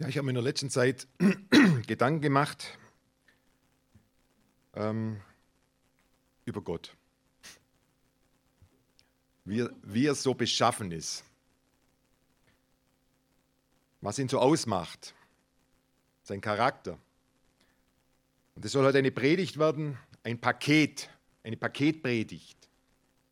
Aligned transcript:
Ja, 0.00 0.06
ich 0.06 0.16
habe 0.16 0.26
mir 0.26 0.30
in 0.30 0.36
der 0.36 0.44
letzten 0.44 0.70
Zeit 0.70 1.08
Gedanken 1.88 2.20
gemacht 2.20 2.78
ähm, 4.74 5.20
über 6.44 6.62
Gott. 6.62 6.96
Wie, 9.44 9.66
wie 9.82 10.06
er 10.06 10.14
so 10.14 10.34
beschaffen 10.34 10.92
ist. 10.92 11.24
Was 14.00 14.20
ihn 14.20 14.28
so 14.28 14.38
ausmacht. 14.38 15.14
Sein 16.22 16.40
Charakter. 16.40 16.96
Und 18.54 18.64
es 18.64 18.70
soll 18.70 18.84
heute 18.84 18.98
eine 18.98 19.10
Predigt 19.10 19.58
werden, 19.58 19.98
ein 20.22 20.40
Paket, 20.40 21.10
eine 21.42 21.56
Paketpredigt. 21.56 22.68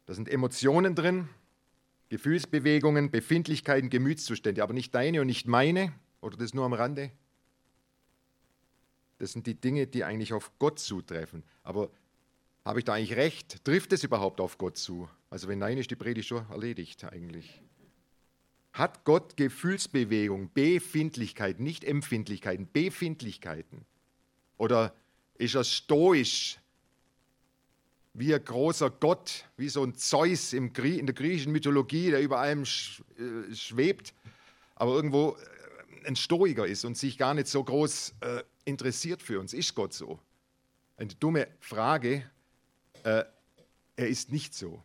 Da 0.06 0.14
sind 0.14 0.28
Emotionen 0.28 0.96
drin, 0.96 1.28
Gefühlsbewegungen, 2.08 3.12
Befindlichkeiten, 3.12 3.88
Gemütszustände, 3.88 4.64
aber 4.64 4.72
nicht 4.72 4.92
deine 4.94 5.20
und 5.20 5.28
nicht 5.28 5.46
meine, 5.46 5.92
oder 6.26 6.36
das 6.36 6.52
nur 6.54 6.64
am 6.64 6.72
Rande? 6.72 7.12
Das 9.18 9.32
sind 9.32 9.46
die 9.46 9.54
Dinge, 9.54 9.86
die 9.86 10.04
eigentlich 10.04 10.32
auf 10.32 10.50
Gott 10.58 10.78
zutreffen. 10.80 11.44
Aber 11.62 11.88
habe 12.64 12.80
ich 12.80 12.84
da 12.84 12.94
eigentlich 12.94 13.16
recht? 13.16 13.64
Trifft 13.64 13.92
es 13.92 14.02
überhaupt 14.02 14.40
auf 14.40 14.58
Gott 14.58 14.76
zu? 14.76 15.08
Also 15.30 15.46
wenn 15.46 15.60
nein, 15.60 15.78
ist 15.78 15.90
die 15.90 15.96
Predigt 15.96 16.28
schon 16.28 16.44
erledigt 16.50 17.04
eigentlich. 17.04 17.62
Hat 18.72 19.04
Gott 19.04 19.36
Gefühlsbewegung, 19.36 20.50
Befindlichkeiten, 20.52 21.64
nicht 21.64 21.84
Empfindlichkeiten, 21.84 22.68
Befindlichkeiten? 22.70 23.86
Oder 24.58 24.94
ist 25.38 25.54
er 25.54 25.64
stoisch, 25.64 26.58
wie 28.14 28.34
ein 28.34 28.44
großer 28.44 28.90
Gott, 28.90 29.44
wie 29.56 29.68
so 29.68 29.84
ein 29.84 29.94
Zeus 29.94 30.52
in 30.52 30.72
der 30.72 31.14
griechischen 31.14 31.52
Mythologie, 31.52 32.10
der 32.10 32.20
über 32.20 32.38
allem 32.38 32.62
äh, 32.62 33.54
schwebt, 33.54 34.12
aber 34.74 34.94
irgendwo 34.94 35.36
ein 36.06 36.16
Stoiker 36.16 36.66
ist 36.66 36.84
und 36.84 36.96
sich 36.96 37.18
gar 37.18 37.34
nicht 37.34 37.48
so 37.48 37.62
groß 37.62 38.14
äh, 38.20 38.42
interessiert 38.64 39.22
für 39.22 39.40
uns. 39.40 39.52
Ist 39.52 39.74
Gott 39.74 39.92
so? 39.92 40.18
Eine 40.96 41.14
dumme 41.14 41.48
Frage. 41.60 42.30
Äh, 43.02 43.24
er 43.96 44.08
ist 44.08 44.32
nicht 44.32 44.54
so. 44.54 44.82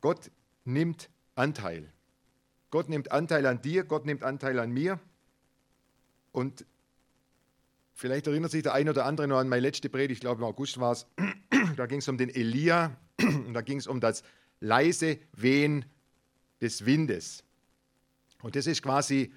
Gott 0.00 0.30
nimmt 0.64 1.10
Anteil. 1.34 1.92
Gott 2.70 2.88
nimmt 2.88 3.12
Anteil 3.12 3.46
an 3.46 3.62
dir, 3.62 3.84
Gott 3.84 4.04
nimmt 4.04 4.22
Anteil 4.22 4.58
an 4.58 4.70
mir. 4.70 5.00
Und 6.32 6.66
vielleicht 7.94 8.26
erinnert 8.26 8.50
sich 8.50 8.62
der 8.62 8.74
eine 8.74 8.90
oder 8.90 9.06
andere 9.06 9.26
noch 9.26 9.38
an 9.38 9.48
meine 9.48 9.62
letzte 9.62 9.88
Predigt, 9.88 10.18
ich 10.18 10.20
glaube 10.20 10.42
im 10.42 10.44
August 10.44 10.78
war 10.78 10.92
es. 10.92 11.06
Da 11.76 11.86
ging 11.86 11.98
es 12.00 12.08
um 12.08 12.18
den 12.18 12.28
Elia 12.28 12.96
und 13.20 13.54
da 13.54 13.60
ging 13.60 13.78
es 13.78 13.86
um 13.86 14.00
das 14.00 14.24
leise 14.58 15.18
Wehen 15.32 15.84
des 16.60 16.84
Windes. 16.86 17.44
Und 18.42 18.56
das 18.56 18.66
ist 18.66 18.82
quasi 18.82 19.32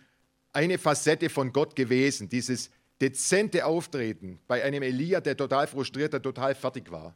eine 0.53 0.77
Facette 0.77 1.29
von 1.29 1.53
Gott 1.53 1.75
gewesen, 1.75 2.29
dieses 2.29 2.69
dezente 2.99 3.65
Auftreten 3.65 4.39
bei 4.47 4.63
einem 4.63 4.83
Elia, 4.83 5.21
der 5.21 5.35
total 5.35 5.67
frustriert, 5.67 6.13
der 6.13 6.21
total 6.21 6.53
fertig 6.53 6.91
war. 6.91 7.15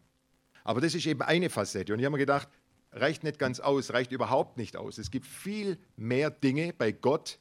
Aber 0.63 0.81
das 0.81 0.95
ist 0.95 1.05
eben 1.05 1.21
eine 1.21 1.49
Facette. 1.49 1.93
Und 1.93 1.99
ich 1.99 2.05
habe 2.05 2.13
mir 2.13 2.19
gedacht, 2.19 2.49
reicht 2.91 3.23
nicht 3.23 3.37
ganz 3.37 3.59
aus, 3.59 3.93
reicht 3.93 4.11
überhaupt 4.11 4.57
nicht 4.57 4.75
aus. 4.77 4.97
Es 4.97 5.11
gibt 5.11 5.27
viel 5.27 5.77
mehr 5.95 6.31
Dinge 6.31 6.73
bei 6.75 6.91
Gott, 6.91 7.37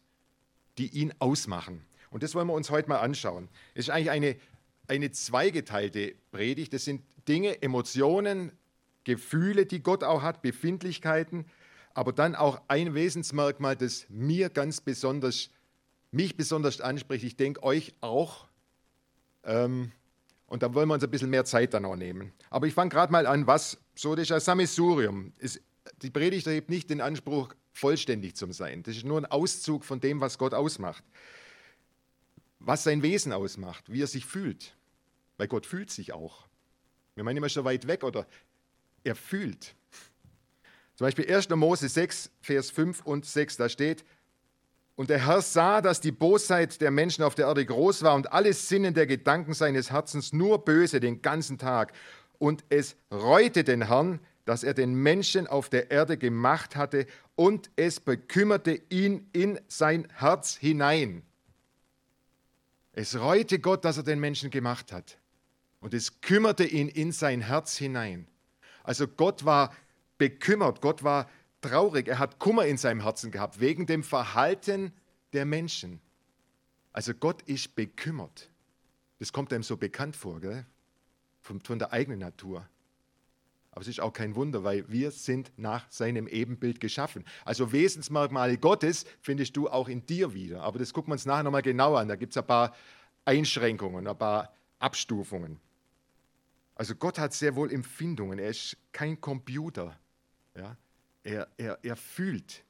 die 0.77 0.89
ihn 0.89 1.15
ausmachen. 1.20 1.87
Und 2.11 2.22
das 2.22 2.34
wollen 2.34 2.47
wir 2.47 2.55
uns 2.55 2.70
heute 2.70 2.89
mal 2.89 2.98
anschauen. 2.98 3.48
Es 3.75 3.87
ist 3.87 3.91
eigentlich 3.91 4.11
eine, 4.11 4.37
eine 4.89 5.11
zweigeteilte 5.11 6.15
Predigt. 6.33 6.75
Das 6.75 6.84
sind 6.84 7.03
Dinge, 7.27 7.62
Emotionen, 7.62 8.53
Gefühle, 9.05 9.65
die 9.67 9.83
Gott 9.83 10.05
auch 10.05 10.22
hat, 10.22 10.42
Befindlichkeiten, 10.42 11.47
aber 11.95 12.12
dann 12.12 12.34
auch 12.34 12.61
ein 12.69 12.95
Wesensmerkmal, 12.95 13.77
das 13.77 14.06
mir 14.09 14.50
ganz 14.50 14.81
besonders, 14.81 15.48
mich 16.11 16.37
besonders 16.37 16.81
anspricht. 16.81 17.25
Ich 17.25 17.37
denke 17.37 17.62
euch 17.62 17.95
auch. 18.00 18.48
Ähm, 19.45 19.92
und 20.47 20.62
da 20.62 20.75
wollen 20.75 20.89
wir 20.89 20.95
uns 20.95 21.05
ein 21.05 21.11
bisschen 21.11 21.31
mehr 21.31 21.45
Zeit 21.45 21.72
dann 21.72 21.84
auch 21.84 21.97
nehmen. 21.97 22.33
Aber 22.50 22.66
ich 22.66 22.75
fange 22.75 22.91
gerade 22.91 23.12
mal 23.12 23.27
an, 23.27 23.47
was 23.47 23.78
so 23.94 24.15
das 24.15 24.28
Sammelsurium. 24.44 25.33
Ist, 25.38 25.60
die 26.03 26.10
Predigt 26.10 26.47
erhebt 26.47 26.69
nicht 26.69 26.91
den 26.91 27.00
Anspruch, 27.00 27.54
vollständig 27.72 28.37
zu 28.37 28.50
sein. 28.53 28.83
Das 28.83 28.97
ist 28.97 29.04
nur 29.04 29.19
ein 29.19 29.27
Auszug 29.27 29.84
von 29.84 30.00
dem, 30.00 30.21
was 30.21 30.38
Gott 30.38 30.54
ausmacht. 30.54 31.03
Was 32.59 32.84
sein 32.84 33.03
Wesen 33.03 33.33
ausmacht, 33.33 33.91
wie 33.91 34.03
er 34.03 34.06
sich 34.06 34.27
fühlt. 34.27 34.77
Weil 35.37 35.49
Gott 35.49 35.66
fühlt 35.66 35.91
sich 35.91 36.12
auch. 36.12 36.47
Wir 37.15 37.25
meinen 37.25 37.37
immer 37.37 37.49
schon 37.49 37.65
weit 37.65 37.87
weg 37.87 38.04
oder 38.04 38.27
er 39.04 39.15
fühlt. 39.15 39.75
Zum 40.97 41.06
Beispiel 41.06 41.32
1. 41.32 41.49
Mose 41.50 41.88
6, 41.88 42.31
Vers 42.41 42.71
5 42.71 43.05
und 43.05 43.27
6, 43.27 43.56
da 43.56 43.69
steht, 43.69 44.05
und 44.97 45.10
der 45.10 45.27
Herr 45.27 45.43
sah, 45.43 45.81
dass 45.81 46.00
die 46.00 46.12
Bosheit 46.12 46.81
der 46.81 46.93
Menschen 46.93 47.25
auf 47.25 47.34
der 47.34 47.47
Erde 47.47 47.66
groß 47.66 48.03
war 48.03 48.15
und 48.15 48.32
alles 48.32 48.69
Sinnen 48.69 48.94
der 48.94 49.06
Gedanken 49.06 49.53
seines 49.53 49.91
Herzens 49.91 50.33
nur 50.33 50.65
böse 50.65 51.00
den 51.00 51.21
ganzen 51.21 51.59
Tag. 51.59 51.93
Und 52.38 52.65
es 52.69 52.94
reute 53.10 53.65
den 53.65 53.88
Herrn, 53.88 54.21
dass 54.44 54.62
er 54.62 54.75
den 54.75 54.94
Menschen 54.94 55.49
auf 55.49 55.69
der 55.69 55.91
Erde 55.91 56.16
gemacht 56.16 56.77
hatte, 56.77 57.06
und 57.34 57.71
es 57.75 57.99
bekümmerte 57.99 58.81
ihn 58.91 59.28
in 59.33 59.59
sein 59.66 60.06
Herz 60.15 60.54
hinein. 60.54 61.22
Es 62.93 63.19
reute 63.19 63.59
Gott, 63.59 63.84
dass 63.84 63.97
er 63.97 64.04
den 64.04 64.21
Menschen 64.21 64.50
gemacht 64.50 64.93
hat. 64.93 65.19
Und 65.81 65.94
es 65.94 66.21
kümmerte 66.21 66.65
ihn 66.65 66.88
in 66.88 67.10
sein 67.10 67.41
Herz 67.41 67.77
hinein. 67.77 68.28
Also 68.84 69.09
Gott 69.09 69.44
war 69.44 69.75
bekümmert, 70.19 70.80
Gott 70.80 71.02
war 71.02 71.28
traurig, 71.60 72.08
er 72.08 72.19
hat 72.19 72.38
Kummer 72.38 72.66
in 72.66 72.76
seinem 72.76 73.00
Herzen 73.00 73.30
gehabt 73.30 73.60
wegen 73.60 73.86
dem 73.86 74.02
Verhalten 74.02 74.92
der 75.32 75.44
Menschen. 75.44 76.00
Also 76.92 77.14
Gott 77.14 77.42
ist 77.42 77.75
bekümmert. 77.75 78.50
Das 79.19 79.32
kommt 79.32 79.53
einem 79.53 79.62
so 79.62 79.76
bekannt 79.76 80.16
vor, 80.16 80.41
gell? 80.41 80.66
Von, 81.41 81.60
von 81.60 81.78
der 81.78 81.92
eigenen 81.92 82.20
Natur. 82.20 82.69
Aber 83.74 83.80
es 83.80 83.88
ist 83.88 84.00
auch 84.00 84.12
kein 84.12 84.36
Wunder, 84.36 84.62
weil 84.62 84.88
wir 84.88 85.10
sind 85.10 85.53
nach 85.56 85.91
seinem 85.91 86.28
Ebenbild 86.28 86.80
geschaffen. 86.80 87.24
Also 87.44 87.72
Wesensmerkmale 87.72 88.56
Gottes 88.56 89.04
findest 89.20 89.56
du 89.56 89.69
auch 89.69 89.88
in 89.88 90.06
dir 90.06 90.32
wieder. 90.32 90.62
Aber 90.62 90.78
das 90.78 90.92
gucken 90.92 91.10
wir 91.10 91.14
uns 91.14 91.26
nachher 91.26 91.42
nochmal 91.42 91.62
genauer 91.62 91.98
an. 91.98 92.06
Da 92.06 92.14
gibt 92.14 92.32
es 92.32 92.36
ein 92.36 92.47
paar 92.47 92.72
Einschränkungen, 93.24 94.06
ein 94.06 94.16
paar 94.16 94.54
Abstufungen. 94.78 95.58
Also 96.76 96.94
Gott 96.94 97.19
hat 97.19 97.32
sehr 97.32 97.56
wohl 97.56 97.72
Empfindungen. 97.72 98.38
Er 98.38 98.50
ist 98.50 98.76
kein 98.92 99.20
Computer. 99.20 99.98
Ja? 100.54 100.76
Er, 101.22 101.48
er, 101.56 101.78
er 101.82 101.97
fühlt. 101.97 102.65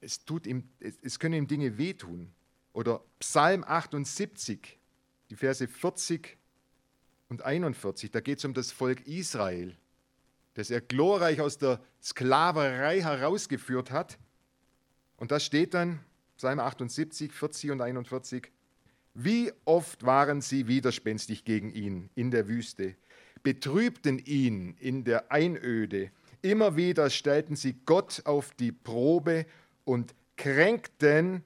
Es, 0.00 0.24
tut 0.24 0.46
ihm, 0.46 0.68
es, 0.78 0.98
es 1.02 1.18
können 1.18 1.34
ihm 1.34 1.46
Dinge 1.46 1.76
wehtun. 1.76 2.32
Oder 2.72 3.02
Psalm 3.18 3.64
78, 3.64 4.78
die 5.28 5.36
Verse 5.36 5.66
40 5.66 6.36
und 7.28 7.42
41, 7.42 8.10
da 8.10 8.20
geht 8.20 8.38
es 8.38 8.44
um 8.44 8.54
das 8.54 8.70
Volk 8.70 9.06
Israel, 9.06 9.76
das 10.54 10.70
er 10.70 10.80
glorreich 10.80 11.40
aus 11.40 11.58
der 11.58 11.80
Sklaverei 12.02 13.02
herausgeführt 13.02 13.90
hat. 13.90 14.18
Und 15.16 15.30
da 15.30 15.40
steht 15.40 15.74
dann, 15.74 16.00
Psalm 16.36 16.60
78, 16.60 17.32
40 17.32 17.70
und 17.72 17.80
41, 17.80 18.50
wie 19.14 19.52
oft 19.64 20.04
waren 20.04 20.40
sie 20.40 20.68
widerspenstig 20.68 21.44
gegen 21.44 21.70
ihn 21.70 22.08
in 22.14 22.30
der 22.30 22.48
Wüste, 22.48 22.96
betrübten 23.42 24.18
ihn 24.18 24.74
in 24.78 25.04
der 25.04 25.32
Einöde 25.32 26.10
Immer 26.42 26.76
wieder 26.76 27.10
stellten 27.10 27.56
sie 27.56 27.74
Gott 27.84 28.22
auf 28.24 28.52
die 28.54 28.72
Probe 28.72 29.46
und 29.84 30.14
kränkten 30.36 31.44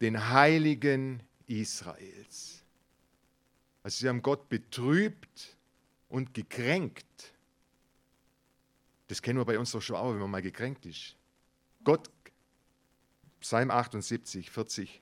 den 0.00 0.30
Heiligen 0.30 1.22
Israels. 1.46 2.62
Also 3.82 3.98
sie 3.98 4.08
haben 4.08 4.20
Gott 4.20 4.48
betrübt 4.48 5.56
und 6.08 6.34
gekränkt. 6.34 7.32
Das 9.06 9.22
kennen 9.22 9.38
wir 9.38 9.44
bei 9.44 9.58
uns 9.58 9.70
doch 9.70 9.80
schon 9.80 9.96
auch, 9.96 10.12
wenn 10.12 10.18
man 10.18 10.30
mal 10.30 10.42
gekränkt 10.42 10.84
ist. 10.86 11.16
Gott, 11.84 12.10
Psalm 13.40 13.70
78, 13.70 14.50
40, 14.50 15.00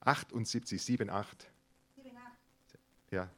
78, 0.00 0.82
7, 0.82 1.10
8. 1.10 1.50
Ja, 3.12 3.30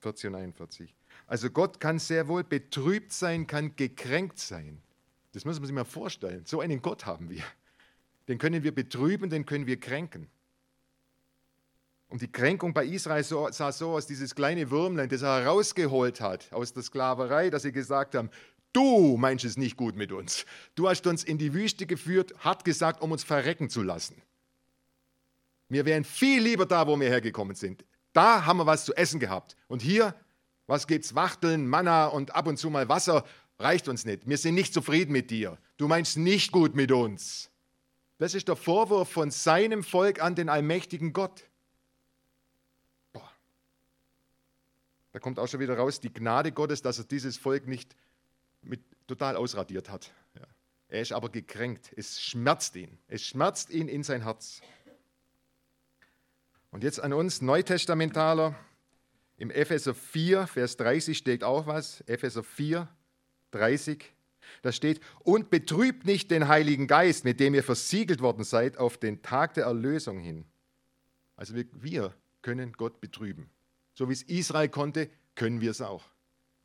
40 0.00 0.26
und 0.26 0.34
41. 0.34 0.94
Also 1.30 1.48
Gott 1.48 1.78
kann 1.78 2.00
sehr 2.00 2.26
wohl 2.26 2.42
betrübt 2.42 3.12
sein, 3.12 3.46
kann 3.46 3.76
gekränkt 3.76 4.40
sein. 4.40 4.82
Das 5.30 5.44
muss 5.44 5.60
man 5.60 5.66
sich 5.66 5.74
mal 5.74 5.84
vorstellen. 5.84 6.44
So 6.44 6.60
einen 6.60 6.82
Gott 6.82 7.06
haben 7.06 7.30
wir. 7.30 7.44
Den 8.26 8.36
können 8.36 8.64
wir 8.64 8.74
betrüben, 8.74 9.30
den 9.30 9.46
können 9.46 9.64
wir 9.64 9.78
kränken. 9.78 10.26
Und 12.08 12.20
die 12.20 12.32
Kränkung 12.32 12.74
bei 12.74 12.84
Israel 12.84 13.22
sah 13.22 13.70
so 13.70 13.92
aus, 13.92 14.08
dieses 14.08 14.34
kleine 14.34 14.72
Würmlein, 14.72 15.08
das 15.08 15.22
er 15.22 15.44
herausgeholt 15.44 16.20
hat 16.20 16.52
aus 16.52 16.72
der 16.72 16.82
Sklaverei, 16.82 17.48
dass 17.48 17.62
sie 17.62 17.70
gesagt 17.70 18.16
haben, 18.16 18.28
du 18.72 19.16
meinst 19.16 19.44
es 19.44 19.56
nicht 19.56 19.76
gut 19.76 19.94
mit 19.94 20.10
uns. 20.10 20.44
Du 20.74 20.88
hast 20.88 21.06
uns 21.06 21.22
in 21.22 21.38
die 21.38 21.54
Wüste 21.54 21.86
geführt, 21.86 22.34
hat 22.38 22.64
gesagt, 22.64 23.02
um 23.02 23.12
uns 23.12 23.22
verrecken 23.22 23.70
zu 23.70 23.84
lassen. 23.84 24.20
Wir 25.68 25.84
wären 25.84 26.02
viel 26.02 26.42
lieber 26.42 26.66
da, 26.66 26.88
wo 26.88 26.98
wir 26.98 27.08
hergekommen 27.08 27.54
sind. 27.54 27.84
Da 28.12 28.46
haben 28.46 28.56
wir 28.56 28.66
was 28.66 28.84
zu 28.84 28.96
essen 28.96 29.20
gehabt. 29.20 29.54
Und 29.68 29.80
hier 29.80 30.12
was 30.70 30.86
gibt's? 30.86 31.14
Wachteln, 31.14 31.66
Manna 31.66 32.06
und 32.06 32.34
ab 32.34 32.46
und 32.46 32.56
zu 32.56 32.70
mal 32.70 32.88
Wasser 32.88 33.24
reicht 33.58 33.88
uns 33.88 34.04
nicht. 34.04 34.26
Wir 34.28 34.38
sind 34.38 34.54
nicht 34.54 34.72
zufrieden 34.72 35.12
mit 35.12 35.30
dir. 35.30 35.58
Du 35.76 35.88
meinst 35.88 36.16
nicht 36.16 36.52
gut 36.52 36.74
mit 36.74 36.92
uns. 36.92 37.50
Das 38.18 38.34
ist 38.34 38.48
der 38.48 38.56
Vorwurf 38.56 39.10
von 39.10 39.30
seinem 39.30 39.82
Volk 39.82 40.22
an 40.22 40.34
den 40.34 40.48
allmächtigen 40.48 41.12
Gott. 41.12 41.42
Boah. 43.12 43.30
Da 45.12 45.18
kommt 45.18 45.38
auch 45.38 45.48
schon 45.48 45.60
wieder 45.60 45.76
raus 45.76 46.00
die 46.00 46.12
Gnade 46.12 46.52
Gottes, 46.52 46.82
dass 46.82 46.98
er 46.98 47.04
dieses 47.04 47.36
Volk 47.36 47.66
nicht 47.66 47.96
mit, 48.62 48.80
total 49.06 49.36
ausradiert 49.36 49.90
hat. 49.90 50.12
Ja. 50.34 50.46
Er 50.88 51.02
ist 51.02 51.12
aber 51.12 51.30
gekränkt. 51.30 51.92
Es 51.96 52.20
schmerzt 52.22 52.76
ihn. 52.76 52.96
Es 53.08 53.24
schmerzt 53.24 53.70
ihn 53.70 53.88
in 53.88 54.04
sein 54.04 54.22
Herz. 54.22 54.60
Und 56.70 56.84
jetzt 56.84 57.00
an 57.00 57.12
uns 57.12 57.42
Neutestamentaler. 57.42 58.54
Im 59.40 59.50
Epheser 59.50 59.94
4, 59.94 60.46
Vers 60.46 60.76
30 60.76 61.16
steht 61.16 61.44
auch 61.44 61.66
was. 61.66 62.02
Epheser 62.02 62.42
4, 62.42 62.86
30. 63.52 64.12
Da 64.60 64.70
steht, 64.70 65.00
und 65.20 65.48
betrübt 65.48 66.04
nicht 66.04 66.30
den 66.30 66.46
Heiligen 66.46 66.86
Geist, 66.86 67.24
mit 67.24 67.40
dem 67.40 67.54
ihr 67.54 67.62
versiegelt 67.62 68.20
worden 68.20 68.44
seid, 68.44 68.76
auf 68.76 68.98
den 68.98 69.22
Tag 69.22 69.54
der 69.54 69.64
Erlösung 69.64 70.20
hin. 70.20 70.44
Also 71.36 71.54
wir, 71.54 71.64
wir 71.72 72.14
können 72.42 72.74
Gott 72.74 73.00
betrüben. 73.00 73.48
So 73.94 74.10
wie 74.10 74.12
es 74.12 74.24
Israel 74.24 74.68
konnte, 74.68 75.08
können 75.36 75.62
wir 75.62 75.70
es 75.70 75.80
auch. 75.80 76.04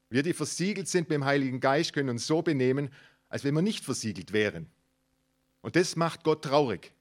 Wir, 0.09 0.21
die 0.21 0.33
versiegelt 0.33 0.89
sind 0.89 1.07
mit 1.07 1.15
dem 1.15 1.23
Heiligen 1.23 1.61
Geist, 1.61 1.93
können 1.93 2.09
uns 2.09 2.27
so 2.27 2.41
benehmen, 2.41 2.89
als 3.29 3.45
wenn 3.45 3.55
wir 3.55 3.61
nicht 3.61 3.85
versiegelt 3.85 4.33
wären. 4.33 4.69
Und 5.61 5.77
das 5.77 5.95
macht 5.95 6.25
Gott 6.25 6.43
traurig. 6.43 6.91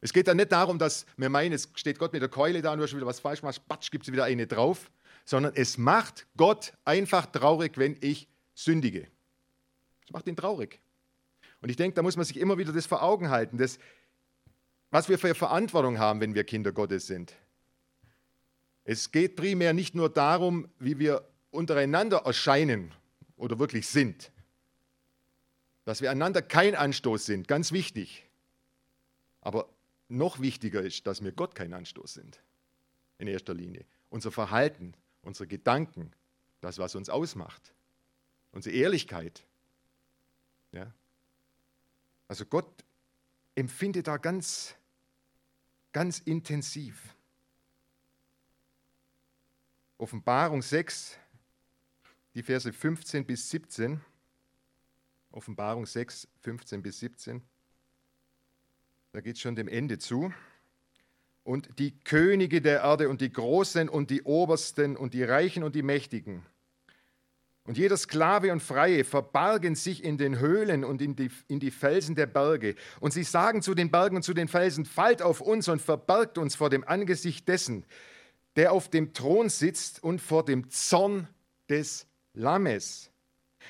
Es 0.00 0.12
geht 0.12 0.28
dann 0.28 0.38
nicht 0.38 0.52
darum, 0.52 0.78
dass 0.78 1.04
wir 1.16 1.28
meinen, 1.28 1.52
es 1.52 1.68
steht 1.74 1.98
Gott 1.98 2.12
mit 2.12 2.22
der 2.22 2.28
Keule 2.28 2.62
da 2.62 2.72
und 2.72 2.78
du 2.78 2.84
hast 2.84 2.94
wieder 2.94 3.06
was 3.06 3.20
falsch 3.20 3.42
machst, 3.42 3.66
batsch, 3.68 3.90
gibt 3.90 4.06
es 4.06 4.12
wieder 4.12 4.24
eine 4.24 4.46
drauf, 4.46 4.90
sondern 5.24 5.52
es 5.54 5.76
macht 5.76 6.26
Gott 6.36 6.72
einfach 6.84 7.26
traurig, 7.26 7.76
wenn 7.76 7.96
ich 8.00 8.28
sündige. 8.54 9.08
Es 10.04 10.10
macht 10.10 10.26
ihn 10.26 10.36
traurig. 10.36 10.80
Und 11.60 11.68
ich 11.68 11.76
denke, 11.76 11.94
da 11.94 12.02
muss 12.02 12.16
man 12.16 12.24
sich 12.24 12.38
immer 12.38 12.56
wieder 12.56 12.72
das 12.72 12.86
vor 12.86 13.02
Augen 13.02 13.28
halten, 13.28 13.58
dass, 13.58 13.78
was 14.90 15.08
wir 15.08 15.18
für 15.18 15.34
Verantwortung 15.34 15.98
haben, 15.98 16.20
wenn 16.20 16.34
wir 16.34 16.44
Kinder 16.44 16.72
Gottes 16.72 17.06
sind. 17.06 17.34
Es 18.84 19.12
geht 19.12 19.36
primär 19.36 19.74
nicht 19.74 19.94
nur 19.94 20.08
darum, 20.08 20.68
wie 20.78 20.98
wir 20.98 21.28
untereinander 21.50 22.22
erscheinen 22.24 22.92
oder 23.36 23.58
wirklich 23.58 23.86
sind, 23.86 24.32
dass 25.84 26.00
wir 26.00 26.10
einander 26.10 26.40
kein 26.40 26.74
Anstoß 26.74 27.26
sind, 27.26 27.46
ganz 27.46 27.72
wichtig. 27.72 28.26
Aber 29.42 29.68
noch 30.10 30.40
wichtiger 30.40 30.82
ist, 30.82 31.06
dass 31.06 31.22
wir 31.22 31.32
Gott 31.32 31.54
kein 31.54 31.72
Anstoß 31.72 32.14
sind, 32.14 32.42
in 33.18 33.28
erster 33.28 33.54
Linie. 33.54 33.84
Unser 34.08 34.32
Verhalten, 34.32 34.94
unsere 35.22 35.46
Gedanken, 35.46 36.12
das, 36.60 36.78
was 36.78 36.94
uns 36.94 37.08
ausmacht, 37.08 37.74
unsere 38.52 38.74
Ehrlichkeit. 38.74 39.44
Ja? 40.72 40.92
Also 42.28 42.44
Gott 42.44 42.84
empfindet 43.54 44.06
da 44.06 44.16
ganz, 44.16 44.74
ganz 45.92 46.18
intensiv. 46.20 47.14
Offenbarung 49.98 50.62
6, 50.62 51.18
die 52.34 52.42
Verse 52.42 52.72
15 52.72 53.26
bis 53.26 53.50
17. 53.50 54.00
Offenbarung 55.32 55.86
6, 55.86 56.26
15 56.40 56.82
bis 56.82 56.98
17. 57.00 57.42
Da 59.12 59.20
geht 59.20 59.36
es 59.36 59.42
schon 59.42 59.56
dem 59.56 59.68
Ende 59.68 59.98
zu. 59.98 60.32
Und 61.42 61.68
die 61.78 61.98
Könige 62.00 62.60
der 62.60 62.80
Erde 62.80 63.08
und 63.08 63.20
die 63.20 63.32
Großen 63.32 63.88
und 63.88 64.10
die 64.10 64.22
Obersten 64.22 64.96
und 64.96 65.14
die 65.14 65.24
Reichen 65.24 65.62
und 65.62 65.74
die 65.74 65.82
Mächtigen 65.82 66.44
und 67.70 67.78
jeder 67.78 67.96
Sklave 67.96 68.52
und 68.52 68.62
Freie 68.62 69.04
verbargen 69.04 69.76
sich 69.76 70.02
in 70.02 70.18
den 70.18 70.38
Höhlen 70.38 70.82
und 70.82 71.02
in 71.02 71.14
die, 71.14 71.30
in 71.46 71.60
die 71.60 71.70
Felsen 71.70 72.14
der 72.14 72.26
Berge. 72.26 72.74
Und 73.00 73.12
sie 73.12 73.22
sagen 73.22 73.62
zu 73.62 73.74
den 73.74 73.90
Bergen 73.90 74.16
und 74.16 74.22
zu 74.22 74.34
den 74.34 74.48
Felsen, 74.48 74.84
fallt 74.84 75.22
auf 75.22 75.40
uns 75.40 75.68
und 75.68 75.80
verbergt 75.80 76.38
uns 76.38 76.56
vor 76.56 76.70
dem 76.70 76.82
Angesicht 76.82 77.46
dessen, 77.48 77.84
der 78.56 78.72
auf 78.72 78.88
dem 78.88 79.12
Thron 79.12 79.50
sitzt 79.50 80.02
und 80.02 80.20
vor 80.20 80.44
dem 80.44 80.70
Zorn 80.70 81.28
des 81.68 82.06
Lammes. 82.34 83.09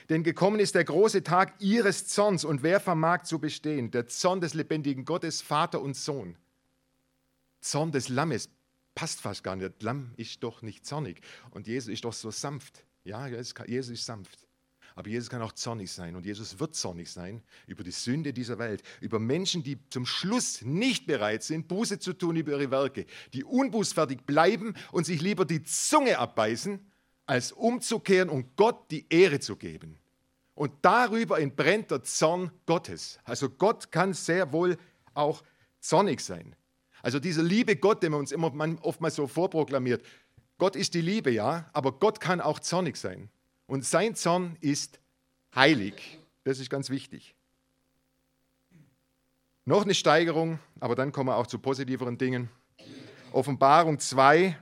Denn 0.08 0.22
gekommen 0.22 0.60
ist 0.60 0.74
der 0.74 0.84
große 0.84 1.22
Tag 1.22 1.54
ihres 1.60 2.06
Zorns 2.06 2.44
und 2.44 2.62
wer 2.62 2.80
vermag 2.80 3.22
zu 3.22 3.38
bestehen? 3.38 3.90
Der 3.90 4.06
Zorn 4.06 4.40
des 4.40 4.54
lebendigen 4.54 5.04
Gottes, 5.04 5.42
Vater 5.42 5.80
und 5.80 5.94
Sohn. 5.96 6.36
Zorn 7.60 7.92
des 7.92 8.08
Lammes 8.08 8.48
passt 8.94 9.20
fast 9.20 9.44
gar 9.44 9.56
nicht. 9.56 9.82
Lamm 9.82 10.12
ist 10.16 10.42
doch 10.42 10.62
nicht 10.62 10.86
zornig 10.86 11.20
und 11.50 11.66
Jesus 11.66 11.92
ist 11.92 12.04
doch 12.04 12.12
so 12.12 12.30
sanft. 12.30 12.84
Ja, 13.04 13.26
Jesus 13.26 13.90
ist 13.90 14.04
sanft. 14.04 14.46
Aber 14.94 15.08
Jesus 15.08 15.30
kann 15.30 15.40
auch 15.40 15.52
zornig 15.52 15.90
sein 15.90 16.16
und 16.16 16.26
Jesus 16.26 16.58
wird 16.58 16.74
zornig 16.74 17.10
sein 17.10 17.42
über 17.66 17.84
die 17.84 17.90
Sünde 17.90 18.32
dieser 18.32 18.58
Welt, 18.58 18.82
über 19.00 19.18
Menschen, 19.18 19.62
die 19.62 19.78
zum 19.88 20.04
Schluss 20.04 20.62
nicht 20.62 21.06
bereit 21.06 21.42
sind, 21.42 21.68
Buße 21.68 22.00
zu 22.00 22.12
tun 22.12 22.36
über 22.36 22.52
ihre 22.52 22.70
Werke, 22.70 23.06
die 23.32 23.44
unbußfertig 23.44 24.22
bleiben 24.22 24.74
und 24.92 25.06
sich 25.06 25.22
lieber 25.22 25.44
die 25.44 25.62
Zunge 25.62 26.18
abbeißen, 26.18 26.80
als 27.30 27.52
umzukehren 27.52 28.28
und 28.28 28.56
Gott 28.56 28.90
die 28.90 29.06
Ehre 29.08 29.38
zu 29.38 29.54
geben. 29.54 30.00
Und 30.56 30.72
darüber 30.82 31.40
entbrennt 31.40 31.92
der 31.92 32.02
Zorn 32.02 32.50
Gottes. 32.66 33.20
Also 33.22 33.48
Gott 33.48 33.92
kann 33.92 34.14
sehr 34.14 34.52
wohl 34.52 34.76
auch 35.14 35.44
zornig 35.78 36.22
sein. 36.22 36.56
Also 37.02 37.20
dieser 37.20 37.44
liebe 37.44 37.76
Gott, 37.76 38.02
den 38.02 38.10
man 38.10 38.20
uns 38.22 38.32
immer 38.32 38.52
oftmals 38.82 39.14
so 39.14 39.28
vorproklamiert, 39.28 40.04
Gott 40.58 40.74
ist 40.74 40.92
die 40.94 41.02
Liebe, 41.02 41.30
ja, 41.30 41.70
aber 41.72 41.92
Gott 41.92 42.18
kann 42.18 42.40
auch 42.40 42.58
zornig 42.58 42.96
sein. 42.96 43.30
Und 43.68 43.84
sein 43.84 44.16
Zorn 44.16 44.56
ist 44.60 44.98
heilig. 45.54 46.18
Das 46.42 46.58
ist 46.58 46.68
ganz 46.68 46.90
wichtig. 46.90 47.36
Noch 49.64 49.84
eine 49.84 49.94
Steigerung, 49.94 50.58
aber 50.80 50.96
dann 50.96 51.12
kommen 51.12 51.28
wir 51.28 51.36
auch 51.36 51.46
zu 51.46 51.60
positiveren 51.60 52.18
Dingen. 52.18 52.50
Offenbarung 53.30 54.00
2, 54.00 54.58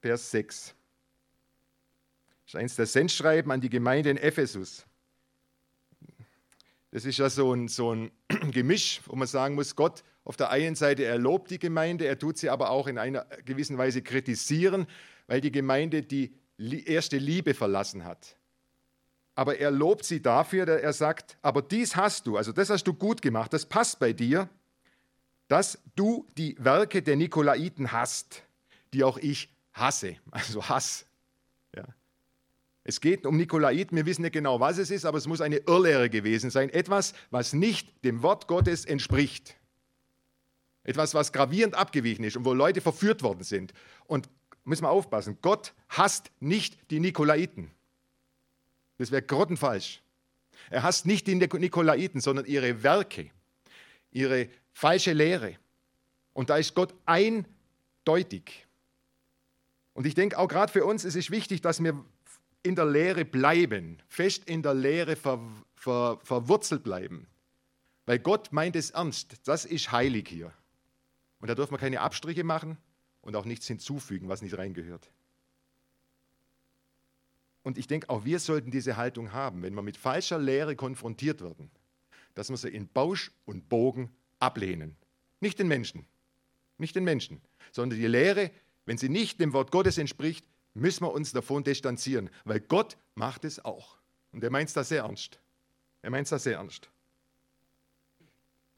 Vers 0.00 0.30
6. 0.30 0.76
Das 2.50 2.54
ist 2.54 2.62
eins 2.62 2.74
der 2.74 2.86
Sendschreiben 2.86 3.52
an 3.52 3.60
die 3.60 3.70
Gemeinde 3.70 4.10
in 4.10 4.16
Ephesus. 4.16 4.84
Das 6.90 7.04
ist 7.04 7.16
ja 7.16 7.30
so 7.30 7.54
ein, 7.54 7.68
so 7.68 7.94
ein 7.94 8.10
Gemisch, 8.50 9.02
wo 9.06 9.14
man 9.14 9.28
sagen 9.28 9.54
muss, 9.54 9.76
Gott 9.76 10.02
auf 10.24 10.36
der 10.36 10.50
einen 10.50 10.74
Seite 10.74 11.04
er 11.04 11.16
lobt 11.16 11.52
die 11.52 11.60
Gemeinde, 11.60 12.06
er 12.06 12.18
tut 12.18 12.38
sie 12.38 12.50
aber 12.50 12.70
auch 12.70 12.88
in 12.88 12.98
einer 12.98 13.24
gewissen 13.44 13.78
Weise 13.78 14.02
kritisieren, 14.02 14.88
weil 15.28 15.40
die 15.40 15.52
Gemeinde 15.52 16.02
die 16.02 16.34
erste 16.86 17.18
Liebe 17.18 17.54
verlassen 17.54 18.04
hat. 18.04 18.36
Aber 19.36 19.58
er 19.58 19.70
lobt 19.70 20.04
sie 20.04 20.20
dafür, 20.20 20.66
dass 20.66 20.80
er 20.80 20.92
sagt, 20.92 21.38
aber 21.42 21.62
dies 21.62 21.94
hast 21.94 22.26
du, 22.26 22.36
also 22.36 22.50
das 22.50 22.68
hast 22.68 22.82
du 22.82 22.94
gut 22.94 23.22
gemacht, 23.22 23.52
das 23.52 23.64
passt 23.64 24.00
bei 24.00 24.12
dir, 24.12 24.48
dass 25.46 25.78
du 25.94 26.26
die 26.36 26.56
Werke 26.58 27.00
der 27.00 27.14
Nikolaiten 27.14 27.92
hast, 27.92 28.42
die 28.92 29.04
auch 29.04 29.18
ich 29.18 29.54
hasse, 29.72 30.16
also 30.32 30.68
Hass. 30.68 31.06
Ja. 31.76 31.84
Es 32.90 33.00
geht 33.00 33.24
um 33.24 33.36
Nikolaiten, 33.36 33.96
wir 33.96 34.04
wissen 34.04 34.22
nicht 34.22 34.32
genau, 34.32 34.58
was 34.58 34.76
es 34.76 34.90
ist, 34.90 35.04
aber 35.04 35.16
es 35.16 35.28
muss 35.28 35.40
eine 35.40 35.58
Irrlehre 35.58 36.10
gewesen 36.10 36.50
sein. 36.50 36.70
Etwas, 36.70 37.14
was 37.30 37.52
nicht 37.52 38.04
dem 38.04 38.24
Wort 38.24 38.48
Gottes 38.48 38.84
entspricht. 38.84 39.54
Etwas, 40.82 41.14
was 41.14 41.32
gravierend 41.32 41.76
abgewichen 41.76 42.24
ist 42.24 42.36
und 42.36 42.44
wo 42.44 42.52
Leute 42.52 42.80
verführt 42.80 43.22
worden 43.22 43.44
sind. 43.44 43.74
Und 44.08 44.28
müssen 44.64 44.82
wir 44.82 44.90
aufpassen, 44.90 45.38
Gott 45.40 45.72
hasst 45.88 46.32
nicht 46.40 46.90
die 46.90 46.98
Nikolaiten. 46.98 47.70
Das 48.98 49.12
wäre 49.12 49.22
grottenfalsch. 49.22 50.02
Er 50.68 50.82
hasst 50.82 51.06
nicht 51.06 51.28
die 51.28 51.36
Nikolaiten, 51.36 52.20
sondern 52.20 52.44
ihre 52.44 52.82
Werke, 52.82 53.30
ihre 54.10 54.48
falsche 54.72 55.12
Lehre. 55.12 55.54
Und 56.32 56.50
da 56.50 56.56
ist 56.56 56.74
Gott 56.74 56.92
eindeutig. 57.06 58.66
Und 59.92 60.06
ich 60.08 60.16
denke 60.16 60.36
auch 60.38 60.48
gerade 60.48 60.72
für 60.72 60.84
uns 60.84 61.04
ist 61.04 61.14
es 61.14 61.30
wichtig, 61.30 61.60
dass 61.60 61.84
wir 61.84 62.04
in 62.62 62.74
der 62.74 62.86
Lehre 62.86 63.24
bleiben, 63.24 64.02
fest 64.06 64.44
in 64.44 64.62
der 64.62 64.74
Lehre 64.74 65.16
ver, 65.16 65.40
ver, 65.74 66.18
verwurzelt 66.22 66.82
bleiben. 66.82 67.26
Weil 68.06 68.18
Gott 68.18 68.52
meint 68.52 68.76
es 68.76 68.90
ernst, 68.90 69.36
das 69.44 69.64
ist 69.64 69.92
heilig 69.92 70.28
hier. 70.28 70.52
Und 71.40 71.48
da 71.48 71.54
dürfen 71.54 71.72
wir 71.72 71.78
keine 71.78 72.00
Abstriche 72.00 72.44
machen 72.44 72.76
und 73.22 73.36
auch 73.36 73.44
nichts 73.44 73.66
hinzufügen, 73.66 74.28
was 74.28 74.42
nicht 74.42 74.56
reingehört. 74.56 75.10
Und 77.62 77.78
ich 77.78 77.86
denke, 77.86 78.08
auch 78.08 78.24
wir 78.24 78.38
sollten 78.38 78.70
diese 78.70 78.96
Haltung 78.96 79.32
haben, 79.32 79.62
wenn 79.62 79.74
wir 79.74 79.82
mit 79.82 79.96
falscher 79.96 80.38
Lehre 80.38 80.76
konfrontiert 80.76 81.42
werden, 81.42 81.70
dass 82.34 82.48
wir 82.48 82.56
sie 82.56 82.68
in 82.68 82.88
Bausch 82.88 83.32
und 83.44 83.68
Bogen 83.68 84.10
ablehnen. 84.38 84.96
Nicht 85.40 85.58
den 85.58 85.68
Menschen, 85.68 86.06
nicht 86.78 86.96
den 86.96 87.04
Menschen, 87.04 87.40
sondern 87.72 87.98
die 87.98 88.06
Lehre, 88.06 88.50
wenn 88.86 88.98
sie 88.98 89.08
nicht 89.08 89.40
dem 89.40 89.52
Wort 89.52 89.70
Gottes 89.70 89.98
entspricht, 89.98 90.44
müssen 90.74 91.04
wir 91.04 91.12
uns 91.12 91.32
davon 91.32 91.64
distanzieren, 91.64 92.30
weil 92.44 92.60
Gott 92.60 92.96
macht 93.14 93.44
es 93.44 93.64
auch. 93.64 93.98
Und 94.32 94.44
er 94.44 94.50
meint 94.50 94.68
es 94.68 94.74
da 94.74 94.84
sehr 94.84 95.02
ernst. 95.02 95.40
Er 96.02 96.10
meint 96.10 96.26
es 96.26 96.30
da 96.30 96.38
sehr 96.38 96.58
ernst. 96.58 96.88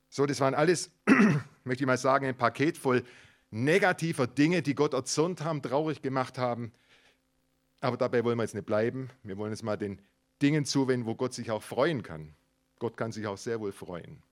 So, 0.08 0.26
das 0.26 0.40
waren 0.40 0.54
alles, 0.54 0.90
möchte 1.64 1.84
ich 1.84 1.86
mal 1.86 1.98
sagen, 1.98 2.26
ein 2.26 2.36
Paket 2.36 2.76
voll 2.76 3.02
negativer 3.50 4.26
Dinge, 4.26 4.62
die 4.62 4.74
Gott 4.74 4.94
erzürnt 4.94 5.42
haben, 5.42 5.62
traurig 5.62 6.02
gemacht 6.02 6.38
haben. 6.38 6.72
Aber 7.80 7.96
dabei 7.96 8.24
wollen 8.24 8.38
wir 8.38 8.42
jetzt 8.44 8.54
nicht 8.54 8.66
bleiben. 8.66 9.10
Wir 9.22 9.36
wollen 9.36 9.52
jetzt 9.52 9.62
mal 9.62 9.76
den 9.76 10.00
Dingen 10.40 10.64
zuwenden, 10.64 11.06
wo 11.06 11.14
Gott 11.14 11.34
sich 11.34 11.50
auch 11.50 11.62
freuen 11.62 12.02
kann. 12.02 12.34
Gott 12.78 12.96
kann 12.96 13.12
sich 13.12 13.26
auch 13.26 13.38
sehr 13.38 13.60
wohl 13.60 13.72
freuen. 13.72 14.22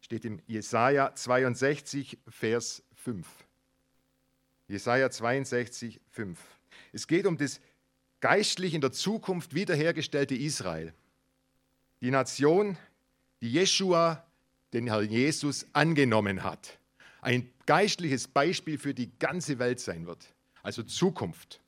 steht 0.00 0.24
im 0.24 0.40
Jesaja 0.46 1.14
62, 1.14 2.18
Vers 2.28 2.82
5. 2.94 3.26
Jesaja 4.68 5.10
62, 5.10 6.00
5. 6.10 6.38
Es 6.92 7.06
geht 7.06 7.26
um 7.26 7.36
das 7.36 7.60
geistlich 8.20 8.74
in 8.74 8.80
der 8.80 8.92
Zukunft 8.92 9.54
wiederhergestellte 9.54 10.34
Israel. 10.34 10.94
Die 12.00 12.10
Nation, 12.10 12.78
die 13.40 13.50
Jeshua, 13.50 14.26
den 14.72 14.86
Herr 14.86 15.02
Jesus, 15.02 15.66
angenommen 15.72 16.42
hat. 16.42 16.78
Ein 17.20 17.50
geistliches 17.66 18.28
Beispiel 18.28 18.78
für 18.78 18.94
die 18.94 19.10
ganze 19.18 19.58
Welt 19.58 19.80
sein 19.80 20.06
wird. 20.06 20.34
Also 20.62 20.82
Zukunft. 20.82 21.60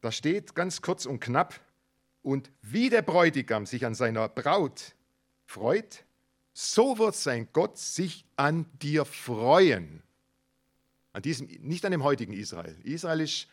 Da 0.00 0.12
steht 0.12 0.54
ganz 0.54 0.82
kurz 0.82 1.06
und 1.06 1.20
knapp, 1.20 1.60
und 2.22 2.50
wie 2.62 2.90
der 2.90 3.02
Bräutigam 3.02 3.64
sich 3.64 3.86
an 3.86 3.94
seiner 3.94 4.28
Braut 4.28 4.94
freut, 5.46 6.04
so 6.52 6.98
wird 6.98 7.14
sein 7.14 7.48
Gott 7.52 7.78
sich 7.78 8.26
an 8.36 8.66
dir 8.82 9.04
freuen. 9.04 10.02
An 11.18 11.22
diesem, 11.22 11.48
nicht 11.48 11.84
an 11.84 11.90
dem 11.90 12.04
heutigen 12.04 12.32
Israel. 12.32 12.76
Israel 12.84 13.20
ist 13.22 13.48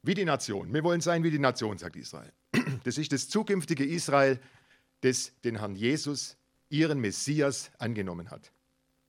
wie 0.00 0.14
die 0.14 0.24
Nation. 0.24 0.72
Wir 0.72 0.82
wollen 0.82 1.02
sein 1.02 1.22
wie 1.24 1.30
die 1.30 1.38
Nation, 1.38 1.76
sagt 1.76 1.94
Israel. 1.94 2.32
Das 2.84 2.96
ist 2.96 3.12
das 3.12 3.28
zukünftige 3.28 3.84
Israel, 3.84 4.40
das 5.02 5.38
den 5.44 5.58
Herrn 5.58 5.76
Jesus, 5.76 6.38
ihren 6.70 6.98
Messias, 6.98 7.70
angenommen 7.76 8.30
hat. 8.30 8.50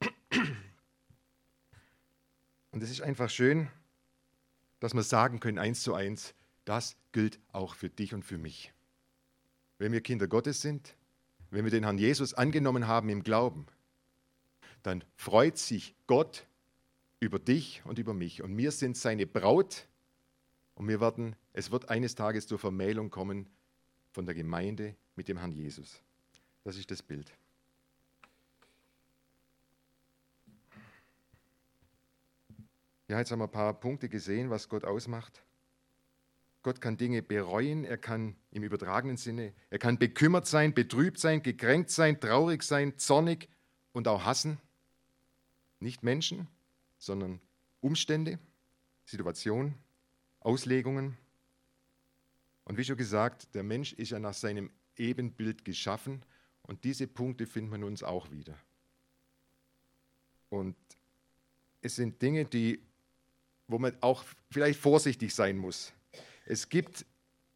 Und 2.72 2.84
es 2.84 2.92
ist 2.92 3.00
einfach 3.00 3.30
schön, 3.30 3.70
dass 4.82 4.94
wir 4.94 5.04
sagen 5.04 5.40
können, 5.40 5.58
eins 5.58 5.82
zu 5.82 5.94
eins, 5.94 6.34
das 6.66 6.98
gilt 7.14 7.40
auch 7.54 7.74
für 7.74 7.90
dich 7.90 8.14
und 8.14 8.24
für 8.26 8.38
mich. 8.38 8.74
Wenn 9.78 9.94
wir 9.94 10.02
Kinder 10.02 10.28
Gottes 10.28 10.62
sind, 10.62 10.98
wenn 11.52 11.64
wir 11.64 11.72
den 11.72 11.86
Herrn 11.86 12.00
Jesus 12.00 12.34
angenommen 12.34 12.86
haben 12.86 13.08
im 13.08 13.24
Glauben, 13.24 13.66
dann 14.84 15.06
freut 15.16 15.58
sich 15.58 15.96
Gott 16.06 16.46
über 17.20 17.40
dich 17.40 17.82
und 17.86 18.00
über 18.00 18.14
mich. 18.14 18.42
Und 18.44 18.56
wir 18.58 18.72
sind 18.72 18.98
seine 18.98 19.26
Braut 19.26 19.88
und 20.76 20.88
wir 20.88 21.02
werden, 21.02 21.36
es 21.54 21.72
wird 21.72 21.90
eines 21.90 22.16
Tages 22.16 22.48
zur 22.48 22.60
Vermählung 22.60 23.10
kommen 23.10 23.48
von 24.12 24.26
der 24.26 24.36
Gemeinde 24.36 24.96
mit 25.16 25.28
dem 25.28 25.38
Herrn 25.38 25.52
Jesus. 25.52 26.02
Das 26.64 26.78
ist 26.78 26.92
das 26.92 27.02
Bild. 27.02 27.32
Ja, 33.08 33.20
jetzt 33.20 33.32
haben 33.32 33.40
wir 33.40 33.46
ein 33.46 33.52
paar 33.52 33.74
Punkte 33.74 34.10
gesehen, 34.10 34.50
was 34.50 34.68
Gott 34.68 34.84
ausmacht. 34.84 35.42
Gott 36.62 36.82
kann 36.82 36.98
Dinge 36.98 37.22
bereuen, 37.22 37.86
er 37.86 37.98
kann 37.98 38.36
im 38.52 38.64
übertragenen 38.64 39.16
Sinne, 39.16 39.54
er 39.70 39.80
kann 39.80 39.98
bekümmert 39.98 40.46
sein, 40.46 40.74
betrübt 40.74 41.18
sein, 41.18 41.42
gekränkt 41.42 41.90
sein, 41.90 42.20
traurig 42.20 42.64
sein, 42.64 42.98
zornig 42.98 43.48
und 43.94 44.10
auch 44.10 44.26
hassen. 44.26 44.58
Nicht 45.80 46.04
Menschen, 46.04 46.50
sondern 46.98 47.40
Umstände, 47.82 48.40
Situationen, 49.06 49.76
Auslegungen. 50.40 51.18
Und 52.64 52.78
wie 52.78 52.84
schon 52.84 52.98
gesagt, 52.98 53.54
der 53.56 53.64
Mensch 53.64 53.94
ist 53.94 54.12
ja 54.12 54.20
nach 54.20 54.34
seinem 54.34 54.70
Ebenbild 54.98 55.64
geschaffen 55.64 56.24
und 56.64 56.84
diese 56.84 57.08
Punkte 57.08 57.46
finden 57.46 57.72
wir 57.72 57.78
in 57.78 57.84
uns 57.84 58.04
auch 58.04 58.32
wieder. 58.32 58.58
Und 60.50 60.76
es 61.82 61.96
sind 61.96 62.22
Dinge, 62.22 62.46
die, 62.46 62.82
wo 63.68 63.80
man 63.80 63.96
auch 64.02 64.24
vielleicht 64.50 64.80
vorsichtig 64.80 65.34
sein 65.34 65.58
muss. 65.58 65.94
Es 66.46 66.68
gibt 66.68 67.06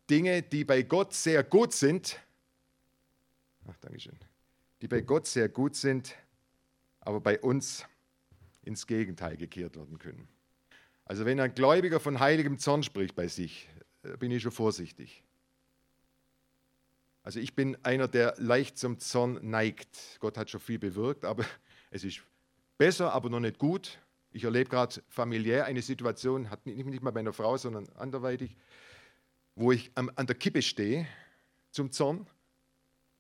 Dinge, 0.10 0.42
die 0.42 0.64
bei 0.64 0.84
Gott 0.84 1.14
sehr 1.14 1.44
gut 1.44 1.74
sind. 1.74 2.20
Ach, 3.68 3.78
Dankeschön. 3.78 4.18
Die 4.82 4.88
bei 4.88 5.02
Gott 5.02 5.28
sehr 5.28 5.48
gut 5.48 5.76
sind, 5.76 6.16
aber 7.00 7.20
bei 7.22 7.40
uns 7.40 7.86
ins 8.64 8.88
Gegenteil 8.88 9.38
gekehrt 9.38 9.76
werden 9.76 9.98
können. 9.98 10.28
Also 11.06 11.26
wenn 11.26 11.40
ein 11.40 11.54
Gläubiger 11.54 12.00
von 12.00 12.20
heiligem 12.20 12.58
Zorn 12.58 12.84
spricht 12.84 13.16
bei 13.16 13.28
sich, 13.28 13.68
äh, 14.04 14.18
bin 14.18 14.32
ich 14.32 14.44
schon 14.44 14.52
vorsichtig. 14.52 15.24
Also 17.24 17.40
ich 17.40 17.56
bin 17.56 17.78
einer, 17.84 18.08
der 18.08 18.36
leicht 18.38 18.78
zum 18.78 19.00
Zorn 19.00 19.40
neigt. 19.42 20.18
Gott 20.20 20.38
hat 20.38 20.50
schon 20.50 20.60
viel 20.60 20.80
bewirkt, 20.80 21.26
aber 21.26 21.46
es 21.92 22.04
ist 22.04 22.22
besser, 22.78 23.14
aber 23.14 23.30
noch 23.30 23.40
nicht 23.40 23.58
gut. 23.58 24.00
Ich 24.32 24.46
erlebe 24.46 24.70
gerade 24.70 25.04
familiär 25.10 25.66
eine 25.66 25.82
Situation, 25.82 26.50
hat 26.50 26.66
nicht, 26.66 27.02
mal 27.02 27.12
bei 27.12 27.20
einer 27.20 27.34
Frau, 27.34 27.58
sondern 27.58 27.90
anderweitig, 27.90 28.56
wo 29.56 29.72
ich 29.72 29.92
an 29.96 30.26
der 30.26 30.36
Kippe 30.36 30.62
stehe 30.62 31.06
zum 31.72 31.92
Zorn 31.92 32.26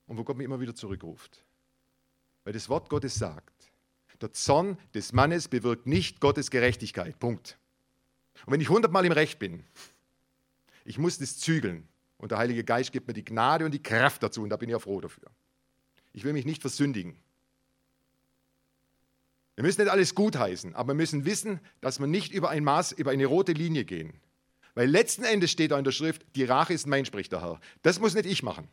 und 0.07 0.17
wo 0.17 0.23
Gott 0.23 0.37
mich 0.37 0.45
immer 0.45 0.59
wieder 0.59 0.73
zurückruft. 0.73 1.43
Weil 2.43 2.53
das 2.53 2.69
Wort 2.69 2.89
Gottes 2.89 3.15
sagt, 3.15 3.70
der 4.21 4.33
Zorn 4.33 4.77
des 4.93 5.13
Mannes 5.13 5.47
bewirkt 5.47 5.87
nicht 5.87 6.19
Gottes 6.19 6.51
Gerechtigkeit. 6.51 7.19
Punkt. 7.19 7.57
Und 8.45 8.53
wenn 8.53 8.61
ich 8.61 8.69
hundertmal 8.69 9.05
im 9.05 9.11
Recht 9.11 9.39
bin, 9.39 9.63
ich 10.85 10.97
muss 10.97 11.17
das 11.17 11.37
zügeln. 11.37 11.87
Und 12.17 12.31
der 12.31 12.37
Heilige 12.37 12.63
Geist 12.63 12.91
gibt 12.91 13.07
mir 13.07 13.13
die 13.13 13.25
Gnade 13.25 13.65
und 13.65 13.71
die 13.71 13.81
Kraft 13.81 14.21
dazu 14.21 14.43
und 14.43 14.49
da 14.49 14.57
bin 14.57 14.69
ich 14.69 14.75
auch 14.75 14.81
froh 14.81 15.01
dafür. 15.01 15.29
Ich 16.13 16.23
will 16.23 16.33
mich 16.33 16.45
nicht 16.45 16.61
versündigen. 16.61 17.17
Wir 19.55 19.63
müssen 19.63 19.81
nicht 19.81 19.91
alles 19.91 20.15
gutheißen, 20.15 20.75
aber 20.75 20.89
wir 20.89 20.95
müssen 20.95 21.25
wissen, 21.25 21.59
dass 21.81 21.99
wir 21.99 22.07
nicht 22.07 22.31
über 22.31 22.49
ein 22.49 22.63
Maß, 22.63 22.91
über 22.93 23.11
eine 23.11 23.25
rote 23.25 23.53
Linie 23.53 23.85
gehen. 23.85 24.13
Weil 24.73 24.89
letzten 24.89 25.23
Endes 25.23 25.51
steht 25.51 25.71
da 25.71 25.77
in 25.77 25.83
der 25.83 25.91
Schrift, 25.91 26.25
die 26.35 26.45
Rache 26.45 26.73
ist 26.73 26.87
mein, 26.87 27.05
spricht 27.05 27.31
der 27.31 27.41
Herr. 27.41 27.59
Das 27.81 27.99
muss 27.99 28.13
nicht 28.13 28.25
ich 28.25 28.43
machen. 28.43 28.67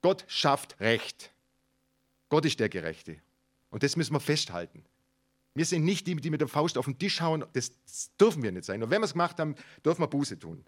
Gott 0.00 0.24
schafft 0.26 0.80
Recht. 0.80 1.32
Gott 2.28 2.44
ist 2.44 2.58
der 2.58 2.68
Gerechte. 2.68 3.18
Und 3.72 3.82
das 3.82 3.96
müssen 3.96 4.12
wir 4.12 4.20
festhalten. 4.20 4.84
Wir 5.54 5.66
sind 5.66 5.84
nicht 5.84 6.06
die, 6.06 6.14
die 6.14 6.30
mit 6.30 6.40
der 6.40 6.46
Faust 6.46 6.78
auf 6.78 6.84
den 6.84 6.96
Tisch 6.96 7.20
hauen. 7.20 7.44
Das 7.52 7.72
dürfen 8.20 8.44
wir 8.44 8.52
nicht 8.52 8.64
sein. 8.64 8.80
Und 8.80 8.90
wenn 8.90 9.00
wir 9.00 9.06
es 9.06 9.14
gemacht 9.14 9.40
haben, 9.40 9.56
dürfen 9.84 10.02
wir 10.02 10.06
Buße 10.06 10.38
tun. 10.38 10.64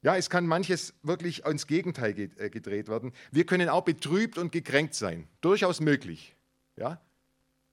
Ja, 0.00 0.16
es 0.16 0.30
kann 0.30 0.46
manches 0.46 0.94
wirklich 1.02 1.44
ins 1.44 1.66
Gegenteil 1.66 2.18
äh, 2.38 2.48
gedreht 2.48 2.88
werden. 2.88 3.12
Wir 3.30 3.44
können 3.44 3.68
auch 3.68 3.82
betrübt 3.82 4.38
und 4.38 4.50
gekränkt 4.50 4.94
sein. 4.94 5.28
Durchaus 5.42 5.80
möglich. 5.80 6.34
Ja? 6.76 7.02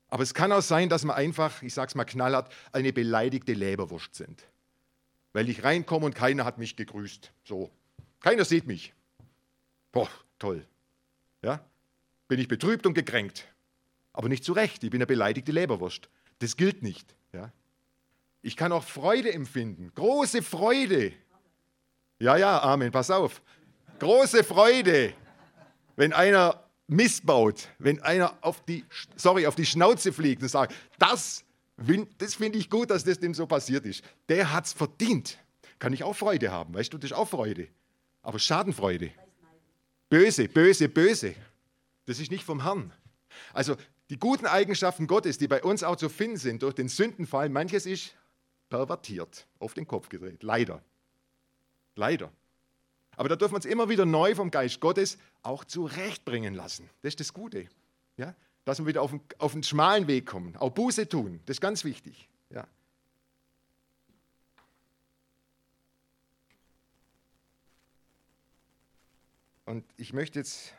Aber 0.10 0.24
es 0.24 0.34
kann 0.34 0.52
auch 0.52 0.62
sein, 0.62 0.90
dass 0.90 1.06
wir 1.06 1.16
einfach, 1.16 1.64
ich 1.64 1.74
sage 1.74 1.88
es 1.88 1.96
mal 1.96 2.04
knallhart, 2.04 2.52
eine 2.74 2.92
beleidigte 2.92 3.54
Leberwurst 3.54 4.16
sind 4.16 4.44
weil 5.34 5.50
ich 5.50 5.64
reinkomme 5.64 6.06
und 6.06 6.16
keiner 6.16 6.46
hat 6.46 6.60
mich 6.60 6.76
gegrüßt. 6.76 7.34
So, 7.44 7.72
keiner 8.22 8.46
sieht 8.46 8.66
mich. 8.66 8.94
Boah, 9.92 10.10
toll. 10.40 10.66
Ja? 11.42 11.66
Bin 12.28 12.40
ich 12.40 12.48
betrübt 12.48 12.86
und 12.86 12.94
gekränkt. 12.94 13.48
Aber 14.14 14.30
nicht 14.30 14.44
zu 14.44 14.54
Recht, 14.54 14.84
ich 14.84 14.90
bin 14.90 15.00
eine 15.00 15.08
beleidigte 15.08 15.52
Leberwurst. 15.52 16.10
Das 16.40 16.56
gilt 16.56 16.84
nicht. 16.84 17.16
Ja? 17.34 17.52
Ich 18.42 18.56
kann 18.56 18.72
auch 18.72 18.84
Freude 18.84 19.34
empfinden, 19.34 19.92
große 19.96 20.42
Freude. 20.42 21.14
Ja, 22.20 22.38
ja, 22.38 22.62
Amen, 22.62 22.92
pass 22.92 23.12
auf. 23.12 23.42
Große 24.00 24.44
Freude, 24.44 25.14
wenn 25.96 26.14
einer 26.14 26.64
missbaut, 26.88 27.70
wenn 27.80 28.02
einer 28.02 28.38
auf 28.42 28.64
die, 28.66 28.86
sorry, 29.16 29.48
auf 29.48 29.56
die 29.56 29.66
Schnauze 29.66 30.14
fliegt 30.14 30.42
und 30.42 30.50
sagt, 30.50 30.74
das 31.00 31.44
das 32.18 32.36
finde 32.36 32.60
ich 32.60 32.70
gut, 32.70 32.90
dass 32.92 33.04
das 33.04 33.20
dem 33.20 33.34
so 33.34 33.48
passiert 33.48 33.86
ist. 33.86 34.04
Der 34.30 34.52
hat 34.52 34.66
es 34.66 34.74
verdient. 34.74 35.40
Kann 35.80 35.94
ich 35.94 36.04
auch 36.04 36.14
Freude 36.14 36.52
haben, 36.52 36.74
weißt 36.74 36.94
du, 36.94 36.98
das 36.98 37.12
ist 37.12 37.18
auch 37.18 37.28
Freude. 37.28 37.68
Aber 38.22 38.40
Schadenfreude. 38.40 39.12
Böse, 40.10 40.48
böse, 40.48 40.88
böse. 40.88 41.36
Das 42.06 42.20
ist 42.20 42.32
nicht 42.32 42.44
vom 42.44 42.64
Herrn. 42.64 42.94
Also 43.54 43.76
die 44.14 44.20
guten 44.20 44.46
Eigenschaften 44.46 45.08
Gottes, 45.08 45.40
die 45.40 45.48
bei 45.48 45.64
uns 45.64 45.82
auch 45.84 45.96
zu 45.96 46.08
finden 46.08 46.38
sind 46.38 46.62
durch 46.62 46.76
den 46.76 46.88
Sündenfall, 46.88 47.50
manches 47.50 47.88
ist 47.88 48.16
pervertiert, 48.70 49.48
auf 49.58 49.74
den 49.74 49.88
Kopf 49.88 50.08
gedreht. 50.08 50.44
Leider. 50.44 50.84
Leider. 51.96 52.32
Aber 53.16 53.28
da 53.28 53.36
dürfen 53.36 53.54
wir 53.54 53.58
uns 53.58 53.66
immer 53.66 53.90
wieder 53.90 54.06
neu 54.06 54.36
vom 54.36 54.52
Geist 54.52 54.80
Gottes 54.80 55.18
auch 55.42 55.64
zurechtbringen 55.66 56.54
lassen. 56.54 56.90
Das 57.02 57.10
ist 57.10 57.20
das 57.20 57.34
Gute. 57.34 57.68
Ja? 58.18 58.36
dass 58.66 58.80
wir 58.80 58.86
wieder 58.86 59.02
auf 59.02 59.12
den, 59.12 59.22
auf 59.40 59.54
den 59.54 59.64
schmalen 59.64 60.08
Weg 60.08 60.26
kommen, 60.26 60.56
auch 60.58 60.72
Buße 60.72 61.10
tun. 61.10 61.42
Das 61.46 61.56
ist 61.56 61.62
ganz 61.62 61.84
wichtig. 61.84 62.30
Ja. 62.50 62.68
Und 69.66 69.86
ich 69.98 70.14
möchte 70.14 70.40
jetzt 70.40 70.74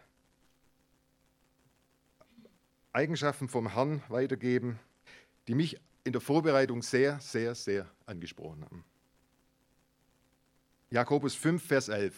Eigenschaften 2.95 3.49
vom 3.49 3.75
Herrn 3.75 4.03
weitergeben, 4.09 4.79
die 5.49 5.55
mich 5.55 5.81
in 6.05 6.13
der 6.13 6.21
Vorbereitung 6.21 6.81
sehr, 6.81 7.19
sehr, 7.19 7.55
sehr 7.57 7.91
angesprochen 8.07 8.65
haben. 8.65 8.85
Jakobus 10.91 11.35
5, 11.35 11.67
Vers 11.67 11.89
11. 11.89 12.15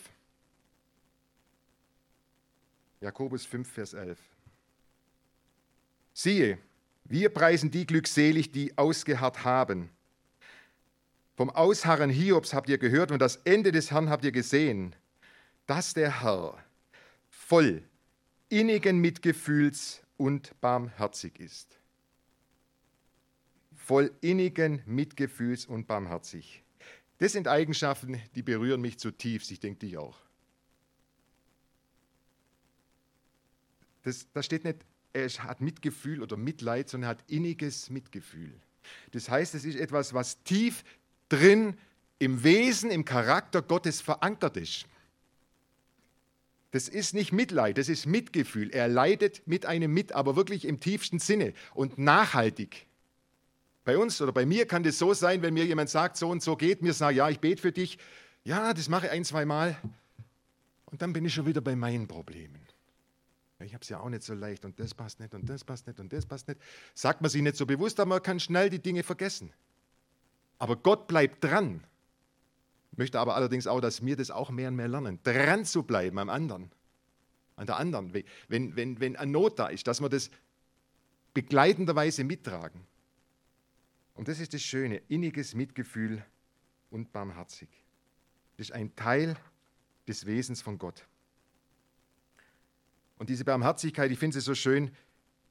Jakobus 3.01 3.47
5, 3.47 3.73
Vers 3.73 3.95
11. 3.95 4.19
Siehe, 6.13 6.59
wir 7.05 7.31
preisen 7.31 7.71
die 7.71 7.87
glückselig, 7.87 8.53
die 8.53 8.77
ausgeharrt 8.77 9.45
haben. 9.45 9.89
Vom 11.37 11.49
Ausharren 11.49 12.11
Hiobs 12.11 12.53
habt 12.53 12.69
ihr 12.69 12.79
gehört 12.79 13.13
und 13.13 13.19
das 13.21 13.37
Ende 13.45 13.73
des 13.73 13.91
Herrn 13.91 14.11
habt 14.11 14.25
ihr 14.25 14.33
gesehen, 14.33 14.95
dass 15.67 15.95
der 15.95 16.23
Herr 16.23 16.63
voll 17.31 17.83
innigen 18.51 18.99
Mitgefühls 18.99 20.03
und 20.17 20.59
barmherzig 20.61 21.39
ist. 21.41 21.79
Voll 23.75 24.13
innigen 24.21 24.83
Mitgefühls 24.87 25.67
und 25.67 25.87
barmherzig. 25.87 26.63
Das 27.19 27.33
sind 27.33 27.49
Eigenschaften, 27.49 28.21
die 28.35 28.43
berühren 28.43 28.81
mich 28.81 28.99
zutiefst. 28.99 29.51
Ich 29.51 29.61
denke 29.61 29.81
dich 29.81 29.97
auch. 29.97 30.19
Das, 34.03 34.27
da 34.33 34.43
steht 34.43 34.65
nicht, 34.65 34.85
er 35.13 35.29
hat 35.29 35.61
Mitgefühl 35.61 36.23
oder 36.23 36.37
Mitleid, 36.37 36.89
sondern 36.89 37.09
er 37.09 37.11
hat 37.11 37.25
inniges 37.27 37.91
Mitgefühl. 37.91 38.53
Das 39.13 39.29
heißt, 39.29 39.55
es 39.55 39.65
ist 39.65 39.77
etwas, 39.77 40.15
was 40.15 40.43
tief 40.45 40.85
drin 41.29 41.77
im 42.19 42.45
Wesen, 42.45 42.91
im 42.91 43.05
Charakter 43.05 43.63
Gottes 43.63 44.01
verankert 44.01 44.57
ist. 44.57 44.87
Das 46.77 46.89
ist 46.89 47.15
nicht 47.15 47.33
Mitleid, 47.33 47.79
das 47.79 47.89
ist 47.89 48.05
Mitgefühl. 48.05 48.69
Er 48.69 48.87
leidet 48.87 49.49
mit 49.49 49.65
einem 49.65 49.95
mit, 49.95 50.13
aber 50.13 50.37
wirklich 50.37 50.67
im 50.67 50.79
tiefsten 50.79 51.19
Sinne 51.19 51.55
und 51.73 51.97
nachhaltig. 51.97 52.87
Bei 53.87 53.97
uns 53.97 54.21
oder 54.21 54.31
bei 54.31 54.45
mir 54.45 54.67
kann 54.67 54.83
das 54.83 54.99
so 54.99 55.15
sein, 55.15 55.41
wenn 55.41 55.55
mir 55.55 55.65
jemand 55.65 55.89
sagt, 55.89 56.19
so 56.19 56.29
und 56.29 56.43
so 56.43 56.55
geht, 56.55 56.83
mir 56.83 56.93
sagt, 56.93 57.17
ja, 57.17 57.31
ich 57.31 57.41
bete 57.41 57.63
für 57.63 57.73
dich. 57.73 57.97
Ja, 58.45 58.75
das 58.75 58.91
mache 58.91 59.07
ich 59.07 59.13
ein, 59.13 59.25
zwei 59.25 59.47
Mal. 59.47 59.79
Und 60.85 61.01
dann 61.01 61.15
bin 61.15 61.25
ich 61.25 61.33
schon 61.33 61.47
wieder 61.47 61.63
bei 61.63 61.75
meinen 61.75 62.07
Problemen. 62.09 62.61
Ich 63.61 63.73
habe 63.73 63.81
es 63.81 63.89
ja 63.89 64.01
auch 64.01 64.11
nicht 64.11 64.25
so 64.25 64.35
leicht 64.35 64.67
und 64.67 64.79
das 64.79 64.93
passt 64.93 65.19
nicht 65.19 65.33
und 65.33 65.49
das 65.49 65.65
passt 65.65 65.87
nicht 65.87 65.99
und 65.99 66.13
das 66.13 66.27
passt 66.27 66.47
nicht. 66.47 66.61
Sagt 66.93 67.23
man 67.23 67.31
sich 67.31 67.41
nicht 67.41 67.57
so 67.57 67.65
bewusst, 67.65 67.99
aber 68.01 68.11
man 68.11 68.23
kann 68.23 68.39
schnell 68.39 68.69
die 68.69 68.83
Dinge 68.83 69.03
vergessen. 69.03 69.51
Aber 70.59 70.77
Gott 70.77 71.07
bleibt 71.09 71.43
dran. 71.43 71.85
Möchte 72.97 73.21
aber 73.21 73.37
allerdings 73.37 73.67
auch, 73.67 73.81
dass 73.81 74.05
wir 74.05 74.17
das 74.17 74.31
auch 74.31 74.51
mehr 74.51 74.69
und 74.69 74.77
mehr 74.77 74.89
lernen, 74.89 75.19
dran 75.23 75.65
zu 75.65 75.83
bleiben 75.83 76.19
am 76.19 76.31
anderen, 76.31 76.71
an 77.57 77.67
der 77.67 77.77
anderen. 77.77 78.13
Wenn, 78.49 78.77
wenn, 78.77 79.01
wenn 79.01 79.17
eine 79.17 79.31
Not 79.31 79.59
da 79.59 79.69
ist, 79.69 79.87
dass 79.87 80.01
wir 80.01 80.09
das 80.09 80.31
begleitenderweise 81.35 82.25
mittragen. 82.25 82.87
Und 84.15 84.29
das 84.29 84.41
ist 84.41 84.55
das 84.55 84.63
Schöne, 84.63 85.03
inniges 85.09 85.55
Mitgefühl 85.55 86.25
und 86.91 87.13
barmherzig. 87.13 87.69
Das 88.57 88.69
ist 88.69 88.75
ein 88.75 88.97
Teil 88.97 89.37
des 90.09 90.25
Wesens 90.25 90.63
von 90.63 90.79
Gott. 90.79 91.07
Und 93.19 93.29
diese 93.29 93.45
Barmherzigkeit, 93.45 94.11
ich 94.11 94.19
finde 94.19 94.35
sie 94.35 94.41
so 94.41 94.55
schön, 94.55 94.91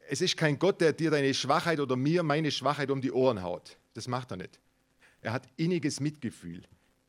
es 0.08 0.22
ist 0.22 0.38
kein 0.38 0.58
Gott, 0.58 0.82
der 0.82 0.94
dir 0.94 1.12
deine 1.12 1.34
Schwachheit 1.34 1.80
oder 1.80 1.96
mir 1.96 2.24
meine 2.24 2.52
Schwachheit 2.52 2.90
um 2.90 3.02
die 3.02 3.12
Ohren 3.12 3.44
haut. 3.44 3.78
Das 3.94 4.08
macht 4.08 4.32
er 4.32 4.38
nicht. 4.38 4.60
Er 5.22 5.34
hat 5.34 5.48
inniges 5.58 6.00
Mitgefühl. 6.00 6.64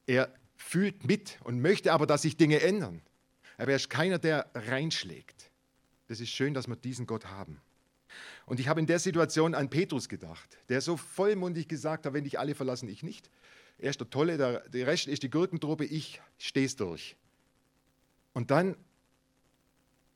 Er 0.07 0.33
fühlt 0.57 1.05
mit 1.05 1.39
und 1.45 1.61
möchte 1.61 1.93
aber, 1.93 2.07
dass 2.07 2.23
sich 2.23 2.37
Dinge 2.37 2.61
ändern. 2.61 3.03
Aber 3.59 3.71
er 3.71 3.77
ist 3.77 3.91
keiner, 3.91 4.19
der 4.19 4.51
reinschlägt. 4.55 5.51
Das 6.09 6.21
ist 6.21 6.31
schön, 6.31 6.55
dass 6.55 6.69
wir 6.69 6.77
diesen 6.77 7.07
Gott 7.07 7.27
haben. 7.27 7.61
Und 8.47 8.61
ich 8.61 8.69
habe 8.69 8.81
in 8.81 8.87
der 8.87 8.99
Situation 8.99 9.55
an 9.55 9.69
Petrus 9.69 10.09
gedacht, 10.09 10.59
der 10.69 10.81
so 10.81 10.97
vollmundig 10.97 11.69
gesagt 11.69 12.07
hat, 12.07 12.13
wenn 12.13 12.25
dich 12.25 12.39
alle 12.39 12.55
verlassen, 12.55 12.89
ich 12.89 13.03
nicht. 13.03 13.31
Er 13.79 13.91
ist 13.91 14.01
der 14.01 14.09
Tolle, 14.09 14.37
der, 14.39 14.69
der 14.69 14.87
Rest 14.87 15.09
ist 15.09 15.23
die 15.23 15.31
Gurkentruppe, 15.31 15.85
ich 15.85 16.21
stehe 16.39 16.67
es 16.67 16.77
durch. 16.77 17.17
Und 18.33 18.51
dann, 18.51 18.77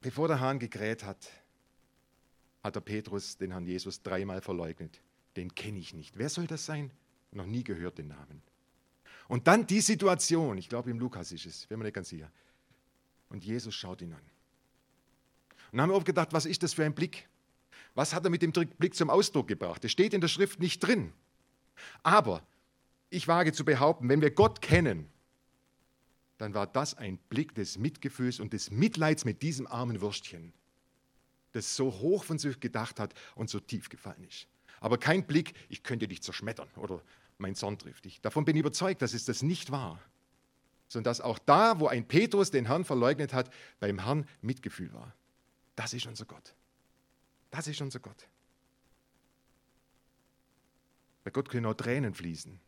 bevor 0.00 0.28
der 0.28 0.40
Hahn 0.40 0.59
gekräht 0.59 1.04
hat, 1.04 1.28
hat 2.62 2.76
der 2.76 2.80
Petrus 2.80 3.37
den 3.37 3.50
Herrn 3.50 3.66
Jesus 3.66 4.02
dreimal 4.02 4.40
verleugnet. 4.40 5.00
Den 5.37 5.54
kenne 5.54 5.78
ich 5.78 5.94
nicht. 5.94 6.16
Wer 6.18 6.28
soll 6.28 6.47
das 6.47 6.66
sein? 6.66 6.90
Noch 7.32 7.47
nie 7.47 7.64
gehört 7.64 7.99
den 7.99 8.09
Namen. 8.09 8.42
Und 9.31 9.47
dann 9.47 9.65
die 9.65 9.81
Situation, 9.81 10.59
ich 10.59 10.69
glaube 10.69 10.91
im 10.91 10.99
Lukas 10.99 11.31
ist 11.31 11.47
es, 11.47 11.71
wenn 11.71 11.79
man 11.79 11.85
nicht 11.85 11.95
ganz 11.95 12.09
sicher. 12.09 12.29
Und 13.29 13.45
Jesus 13.45 13.73
schaut 13.73 14.03
ihn 14.03 14.13
an. 14.13 14.19
Und 14.19 15.79
dann 15.79 15.83
haben 15.83 15.91
wir 15.91 15.95
oft 15.95 16.05
gedacht, 16.05 16.33
was 16.33 16.47
ist 16.47 16.65
das 16.65 16.75
für 16.75 16.85
ein 16.85 16.97
Blick? 16.97 17.29
Was 17.95 18.13
hat 18.13 18.25
er 18.25 18.31
mit 18.31 18.43
dem 18.43 18.51
Blick 18.51 18.97
zum 18.97 19.09
Ausdruck 19.09 19.47
gebracht? 19.47 19.85
Das 19.85 19.93
steht 19.93 20.15
in 20.15 20.21
der 20.21 20.27
Schrift 20.27 20.59
nicht 20.59 20.81
drin. 20.81 21.12
Aber 22.03 22.43
ich 23.09 23.29
wage 23.29 23.53
zu 23.53 23.64
behaupten, 23.64 24.09
wenn 24.09 24.21
wir 24.21 24.33
Gott 24.33 24.62
kennen, 24.62 25.09
dann 26.38 26.53
war 26.53 26.66
das 26.66 26.95
ein 26.95 27.16
Blick 27.29 27.55
des 27.55 27.79
Mitgefühls 27.79 28.40
und 28.40 28.53
des 28.53 28.73
Mitleids 28.73 29.25
mit 29.25 29.43
diesem 29.43 29.69
armen 29.69 30.01
Würstchen, 30.01 30.53
das 31.53 31.77
so 31.77 31.93
hoch 32.01 32.25
von 32.25 32.40
sich 32.40 32.59
gedacht 32.59 32.99
hat 32.99 33.14
und 33.37 33.49
so 33.49 33.61
tief 33.61 33.90
gefallen 33.90 34.25
ist. 34.25 34.49
Aber 34.81 34.99
kein 34.99 35.25
Blick, 35.25 35.55
ich 35.69 35.85
könnte 35.85 36.09
dich 36.09 36.21
zerschmettern 36.21 36.69
oder 36.75 37.01
mein 37.40 37.55
Zorn 37.55 37.79
trifft 37.79 38.05
dich. 38.05 38.20
Davon 38.20 38.44
bin 38.44 38.57
ich 38.57 38.61
überzeugt, 38.61 39.03
dass 39.03 39.14
es 39.14 39.24
das 39.24 39.42
nicht 39.42 39.70
war. 39.70 40.00
Sondern 40.88 41.11
dass 41.11 41.20
auch 41.20 41.38
da, 41.38 41.81
wo 41.81 41.87
ein 41.87 42.07
Petrus 42.07 42.50
den 42.50 42.66
Herrn 42.66 42.85
verleugnet 42.85 43.33
hat, 43.33 43.50
beim 43.79 44.05
Herrn 44.05 44.26
Mitgefühl 44.40 44.92
war. 44.92 45.14
Das 45.76 45.94
ist 45.94 46.07
unser 46.07 46.24
Gott. 46.24 46.55
Das 47.50 47.66
ist 47.66 47.81
unser 47.81 48.00
Gott. 48.00 48.29
Bei 51.24 51.31
Gott 51.31 51.48
können 51.48 51.66
auch 51.66 51.74
Tränen 51.74 52.14
fließen. 52.14 52.59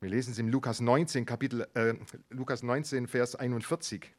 Wir 0.00 0.10
lesen 0.10 0.32
es 0.32 0.38
im 0.38 0.48
Lukas 0.48 0.80
19, 0.80 1.24
Kapitel, 1.24 1.66
äh, 1.74 1.94
Lukas 2.28 2.62
19, 2.62 3.06
Vers 3.06 3.36
41. 3.36 4.12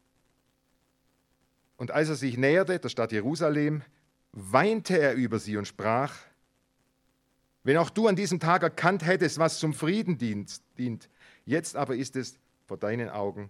Und 1.77 1.91
als 1.91 2.09
er 2.09 2.15
sich 2.15 2.37
näherte, 2.37 2.79
der 2.79 2.89
Stadt 2.89 3.11
Jerusalem, 3.11 3.83
weinte 4.31 4.97
er 4.97 5.13
über 5.13 5.39
sie 5.39 5.57
und 5.57 5.67
sprach, 5.67 6.15
wenn 7.65 7.77
auch 7.77 7.89
du 7.89 8.07
an 8.07 8.15
diesem 8.15 8.39
Tag 8.39 8.61
erkannt 8.61 9.03
hättest, 9.03 9.39
was 9.39 9.57
zum 9.57 9.73
Frieden 9.73 10.19
dient, 10.19 11.09
jetzt 11.45 11.75
aber 11.75 11.95
ist 11.95 12.15
es 12.15 12.37
vor 12.67 12.77
deinen 12.77 13.09
Augen 13.09 13.49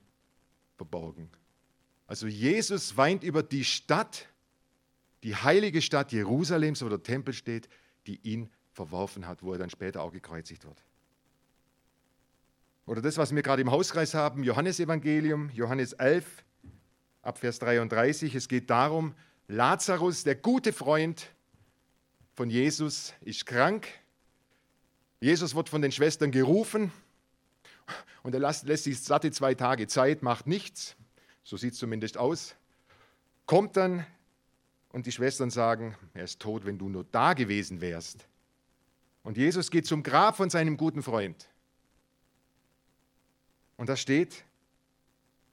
verborgen. 0.78 1.30
Also 2.08 2.26
Jesus 2.26 2.96
weint 2.96 3.26
über 3.26 3.44
die 3.44 3.66
Stadt, 3.66 4.30
die 5.24 5.36
heilige 5.36 5.82
Stadt 5.82 6.14
Jerusalems, 6.14 6.82
wo 6.82 6.88
der 6.88 7.04
Tempel 7.04 7.34
steht, 7.34 7.68
die 8.08 8.16
ihn 8.24 8.50
verworfen 8.72 9.28
hat, 9.28 9.44
wo 9.44 9.52
er 9.52 9.60
dann 9.60 9.70
später 9.70 10.02
auch 10.02 10.14
gekreuzigt 10.14 10.64
wird. 10.64 10.82
Oder 12.86 13.02
das, 13.02 13.18
was 13.18 13.36
wir 13.36 13.42
gerade 13.42 13.64
im 13.64 13.72
Hauskreis 13.72 14.14
haben, 14.14 14.44
Johannesevangelium, 14.44 15.50
Johannes 15.50 15.92
11, 15.92 16.46
ab 17.22 17.38
Vers 17.38 17.60
33. 17.60 18.34
Es 18.34 18.48
geht 18.48 18.70
darum, 18.70 19.14
Lazarus, 19.50 20.24
der 20.24 20.36
gute 20.36 20.72
Freund 20.72 21.32
von 22.34 22.50
Jesus, 22.50 23.14
ist 23.20 23.46
krank 23.46 23.90
Jesus 25.26 25.56
wird 25.56 25.70
von 25.70 25.82
den 25.82 25.92
Schwestern 25.92 26.30
gerufen 26.30 26.92
und 28.22 28.36
er 28.36 28.40
lässt, 28.40 28.68
lässt 28.68 28.84
sich 28.84 29.00
satte 29.00 29.32
zwei 29.32 29.56
Tage 29.56 29.88
Zeit, 29.88 30.22
macht 30.22 30.46
nichts, 30.46 30.96
so 31.44 31.58
sieht 31.58 31.74
es 31.74 31.80
zumindest 31.80 32.20
aus, 32.20 32.54
kommt 33.48 33.76
dann 33.76 34.06
und 34.90 35.08
die 35.08 35.12
Schwestern 35.12 35.50
sagen, 35.50 35.96
er 36.14 36.26
ist 36.26 36.40
tot, 36.40 36.68
wenn 36.68 36.78
du 36.78 36.90
nur 36.90 37.06
da 37.06 37.34
gewesen 37.34 37.82
wärst. 37.82 38.28
Und 39.24 39.36
Jesus 39.36 39.72
geht 39.72 39.88
zum 39.88 40.04
Grab 40.04 40.38
von 40.38 40.52
seinem 40.52 40.78
guten 40.78 41.02
Freund. 41.02 41.50
Und 43.78 43.90
da 43.90 43.96
steht, 43.96 44.44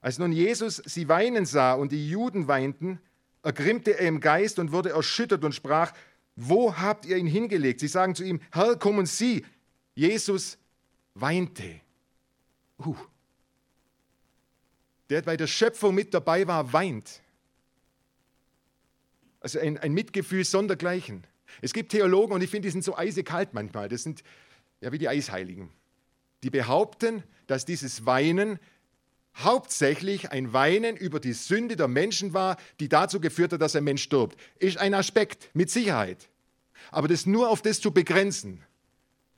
als 0.01 0.19
nun 0.19 0.33
Jesus 0.33 0.83
sie 0.85 1.07
weinen 1.07 1.47
sah 1.47 1.73
und 1.73 1.91
die 1.91 2.07
Juden 2.07 2.47
weinten, 2.47 2.99
ergrimmte 3.41 3.97
er 3.97 4.07
im 4.07 4.19
Geist 4.19 4.59
und 4.59 4.71
wurde 4.71 4.91
erschüttert 4.91 5.43
und 5.43 5.55
sprach, 5.55 5.93
wo 6.35 6.75
habt 6.77 7.05
ihr 7.05 7.17
ihn 7.17 7.27
hingelegt? 7.27 7.79
Sie 7.79 7.87
sagen 7.87 8.13
zu 8.13 8.23
ihm, 8.23 8.39
Herr, 8.51 8.75
kommen 8.75 9.07
Sie. 9.07 9.43
Jesus 9.95 10.57
weinte. 11.13 11.79
Uh. 12.79 12.95
Der 15.09 15.21
bei 15.21 15.37
der 15.37 15.47
Schöpfung 15.47 15.93
mit 15.93 16.13
dabei 16.13 16.47
war, 16.47 16.73
weint. 16.73 17.21
Also 19.39 19.59
ein, 19.59 19.77
ein 19.77 19.93
Mitgefühl 19.93 20.45
sondergleichen. 20.45 21.27
Es 21.61 21.73
gibt 21.73 21.91
Theologen, 21.91 22.33
und 22.33 22.41
ich 22.41 22.49
finde, 22.49 22.67
die 22.67 22.71
sind 22.71 22.83
so 22.83 22.97
eisekalt 22.97 23.53
manchmal. 23.53 23.89
Das 23.89 24.03
sind 24.03 24.23
ja 24.81 24.91
wie 24.91 24.97
die 24.97 25.09
Eisheiligen. 25.09 25.69
Die 26.41 26.49
behaupten, 26.49 27.23
dass 27.47 27.65
dieses 27.65 28.05
Weinen 28.05 28.59
hauptsächlich 29.35 30.31
ein 30.31 30.53
Weinen 30.53 30.95
über 30.95 31.19
die 31.19 31.33
Sünde 31.33 31.75
der 31.75 31.87
Menschen 31.87 32.33
war, 32.33 32.57
die 32.79 32.89
dazu 32.89 33.19
geführt 33.19 33.53
hat, 33.53 33.61
dass 33.61 33.75
ein 33.75 33.83
Mensch 33.83 34.03
stirbt. 34.03 34.39
Ist 34.59 34.77
ein 34.77 34.93
Aspekt, 34.93 35.49
mit 35.53 35.69
Sicherheit. 35.69 36.29
Aber 36.91 37.07
das 37.07 37.25
nur 37.25 37.49
auf 37.49 37.61
das 37.61 37.79
zu 37.81 37.91
begrenzen, 37.91 38.63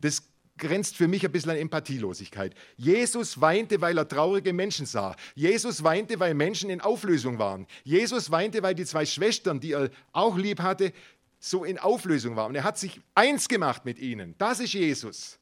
das 0.01 0.23
grenzt 0.57 0.95
für 0.95 1.07
mich 1.07 1.25
ein 1.25 1.31
bisschen 1.31 1.51
an 1.51 1.57
Empathielosigkeit. 1.57 2.55
Jesus 2.77 3.39
weinte, 3.41 3.81
weil 3.81 3.97
er 3.97 4.07
traurige 4.07 4.53
Menschen 4.53 4.85
sah. 4.85 5.15
Jesus 5.35 5.83
weinte, 5.83 6.19
weil 6.19 6.33
Menschen 6.33 6.69
in 6.69 6.81
Auflösung 6.81 7.39
waren. 7.39 7.67
Jesus 7.83 8.31
weinte, 8.31 8.63
weil 8.63 8.75
die 8.75 8.85
zwei 8.85 9.05
Schwestern, 9.05 9.59
die 9.59 9.73
er 9.73 9.89
auch 10.13 10.37
lieb 10.37 10.61
hatte, 10.61 10.93
so 11.39 11.63
in 11.63 11.77
Auflösung 11.77 12.35
waren. 12.35 12.49
Und 12.49 12.55
er 12.55 12.63
hat 12.63 12.77
sich 12.77 13.01
eins 13.13 13.47
gemacht 13.47 13.85
mit 13.85 13.99
ihnen. 13.99 14.35
Das 14.37 14.59
ist 14.59 14.73
Jesus. 14.73 15.37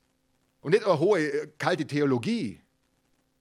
Und 0.62 0.72
nicht 0.72 0.86
eine 0.86 1.00
hohe, 1.00 1.20
äh, 1.20 1.48
kalte 1.58 1.86
Theologie. 1.86 2.60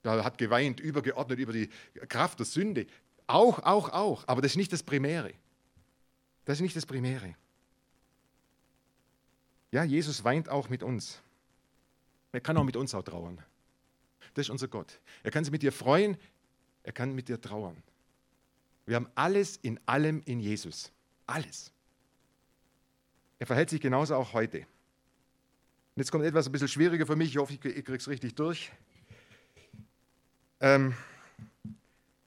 Er 0.03 0.25
hat 0.25 0.37
geweint, 0.39 0.81
übergeordnet 0.81 1.39
über 1.39 1.53
die 1.53 1.71
Kraft 2.09 2.39
der 2.39 2.47
Sünde. 2.47 2.87
Auch, 3.27 3.61
auch, 3.61 3.89
auch. 3.91 4.25
Aber 4.27 4.43
das 4.43 4.53
ist 4.53 4.57
nicht 4.57 4.73
das 4.73 4.83
Primäre. 4.83 5.33
Das 6.45 6.59
ist 6.59 6.63
nicht 6.63 6.77
das 6.77 6.87
Primäre. 6.87 7.35
Ja, 9.71 9.85
Jesus 9.85 10.23
weint 10.23 10.49
auch 10.49 10.69
mit 10.69 10.83
uns. 10.83 11.23
Er 12.33 12.41
kann 12.41 12.57
auch 12.57 12.65
mit 12.65 12.77
uns 12.77 12.95
auch 12.95 13.03
trauern. 13.03 13.39
Das 14.35 14.47
ist 14.47 14.51
unser 14.51 14.69
Gott. 14.69 15.01
Er 15.23 15.31
kann 15.31 15.45
sich 15.45 15.53
mit 15.53 15.63
dir 15.63 15.73
freuen, 15.73 16.17
er 16.83 16.93
kann 16.93 17.15
mit 17.15 17.29
dir 17.29 17.41
trauern. 17.41 17.83
Wir 18.87 18.97
haben 18.97 19.09
alles 19.15 19.57
in 19.57 19.79
allem 19.87 20.23
in 20.25 20.41
Jesus. 20.41 20.91
Alles. 21.27 21.73
Er 23.39 23.47
verhält 23.47 23.71
sich 23.71 23.81
genauso 23.81 24.15
auch 24.17 24.33
heute. 24.33 24.59
Und 24.59 26.01
jetzt 26.01 26.11
kommt 26.11 26.25
etwas 26.25 26.47
ein 26.47 26.53
bisschen 26.53 26.69
schwieriger 26.69 27.07
für 27.07 27.17
mich. 27.17 27.29
Ich 27.31 27.37
hoffe, 27.37 27.53
ich 27.53 27.61
kriege 27.61 27.95
es 27.95 28.09
richtig 28.09 28.35
durch. 28.35 28.73
Ähm, 30.61 30.95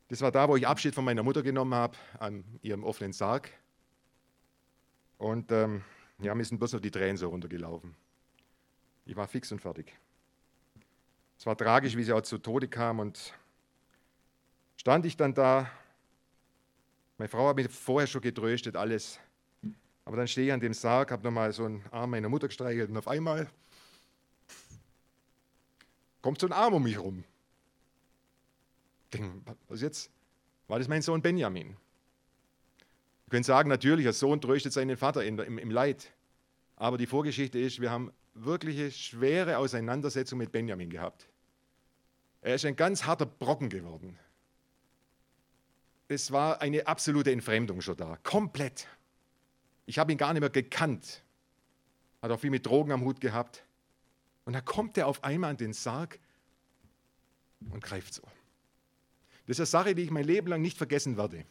das 0.07 0.21
war 0.21 0.31
da, 0.31 0.47
wo 0.47 0.55
ich 0.55 0.67
Abschied 0.67 0.93
von 0.93 1.03
meiner 1.03 1.23
Mutter 1.23 1.41
genommen 1.41 1.73
habe, 1.73 1.97
an 2.19 2.43
ihrem 2.61 2.83
offenen 2.83 3.11
Sarg. 3.11 3.49
Und 5.17 5.51
ähm, 5.51 5.83
ja, 6.19 6.35
mir 6.35 6.45
sind 6.45 6.59
bloß 6.59 6.73
noch 6.73 6.79
die 6.79 6.91
Tränen 6.91 7.17
so 7.17 7.29
runtergelaufen. 7.29 7.95
Ich 9.05 9.15
war 9.15 9.27
fix 9.27 9.51
und 9.51 9.59
fertig. 9.59 9.93
Es 11.37 11.45
war 11.45 11.55
tragisch, 11.55 11.95
wie 11.95 12.03
sie 12.03 12.13
auch 12.13 12.21
zu 12.21 12.37
Tode 12.37 12.67
kam 12.67 12.99
und 12.99 13.33
stand 14.77 15.05
ich 15.05 15.15
dann 15.15 15.33
da. 15.33 15.69
Meine 17.17 17.29
Frau 17.29 17.47
hat 17.47 17.55
mich 17.55 17.69
vorher 17.69 18.07
schon 18.07 18.21
getröstet, 18.21 18.75
alles. 18.75 19.19
Aber 20.05 20.17
dann 20.17 20.27
stehe 20.27 20.47
ich 20.47 20.53
an 20.53 20.59
dem 20.59 20.73
Sarg, 20.73 21.11
habe 21.11 21.23
nochmal 21.23 21.51
so 21.51 21.65
einen 21.65 21.83
Arm 21.91 22.11
meiner 22.11 22.29
Mutter 22.29 22.47
gestreichelt 22.47 22.89
und 22.89 22.97
auf 22.97 23.07
einmal 23.07 23.49
kommt 26.21 26.39
so 26.39 26.47
ein 26.47 26.53
Arm 26.53 26.73
um 26.73 26.83
mich 26.83 26.97
rum. 26.97 27.23
Ich 29.05 29.19
denke, 29.19 29.53
was 29.67 29.81
jetzt? 29.81 30.09
War 30.67 30.79
das 30.79 30.87
mein 30.87 31.03
Sohn 31.03 31.21
Benjamin? 31.21 31.69
Ihr 31.69 33.29
könnt 33.29 33.45
sagen, 33.45 33.69
natürlich, 33.69 34.07
als 34.07 34.19
Sohn 34.19 34.41
tröstet 34.41 34.73
seinen 34.73 34.97
Vater 34.97 35.23
im, 35.23 35.39
im 35.39 35.71
Leid. 35.71 36.11
Aber 36.75 36.97
die 36.97 37.05
Vorgeschichte 37.05 37.59
ist, 37.59 37.79
wir 37.79 37.91
haben 37.91 38.11
wirkliche 38.35 38.91
schwere 38.91 39.57
Auseinandersetzung 39.57 40.37
mit 40.37 40.51
Benjamin 40.51 40.89
gehabt. 40.89 41.27
Er 42.41 42.55
ist 42.55 42.65
ein 42.65 42.75
ganz 42.75 43.05
harter 43.05 43.25
Brocken 43.25 43.69
geworden. 43.69 44.19
Es 46.07 46.31
war 46.31 46.61
eine 46.61 46.85
absolute 46.85 47.31
Entfremdung 47.31 47.81
schon 47.81 47.97
da, 47.97 48.17
komplett. 48.17 48.87
Ich 49.87 49.97
habe 49.97 50.11
ihn 50.11 50.17
gar 50.17 50.33
nicht 50.33 50.41
mehr 50.41 50.49
gekannt. 50.49 51.23
Hat 52.21 52.29
auch 52.29 52.39
viel 52.39 52.51
mit 52.51 52.65
Drogen 52.65 52.91
am 52.91 53.01
Hut 53.01 53.19
gehabt. 53.19 53.63
Und 54.43 54.53
da 54.53 54.61
kommt 54.61 54.97
er 54.97 55.07
auf 55.07 55.23
einmal 55.23 55.49
an 55.49 55.57
den 55.57 55.73
Sarg 55.73 56.19
und 57.71 57.83
greift 57.83 58.13
so. 58.13 58.21
Das 59.47 59.57
ist 59.57 59.59
eine 59.59 59.65
Sache, 59.83 59.95
die 59.95 60.03
ich 60.03 60.11
mein 60.11 60.25
Leben 60.25 60.47
lang 60.47 60.61
nicht 60.61 60.77
vergessen 60.77 61.17
werde. 61.17 61.45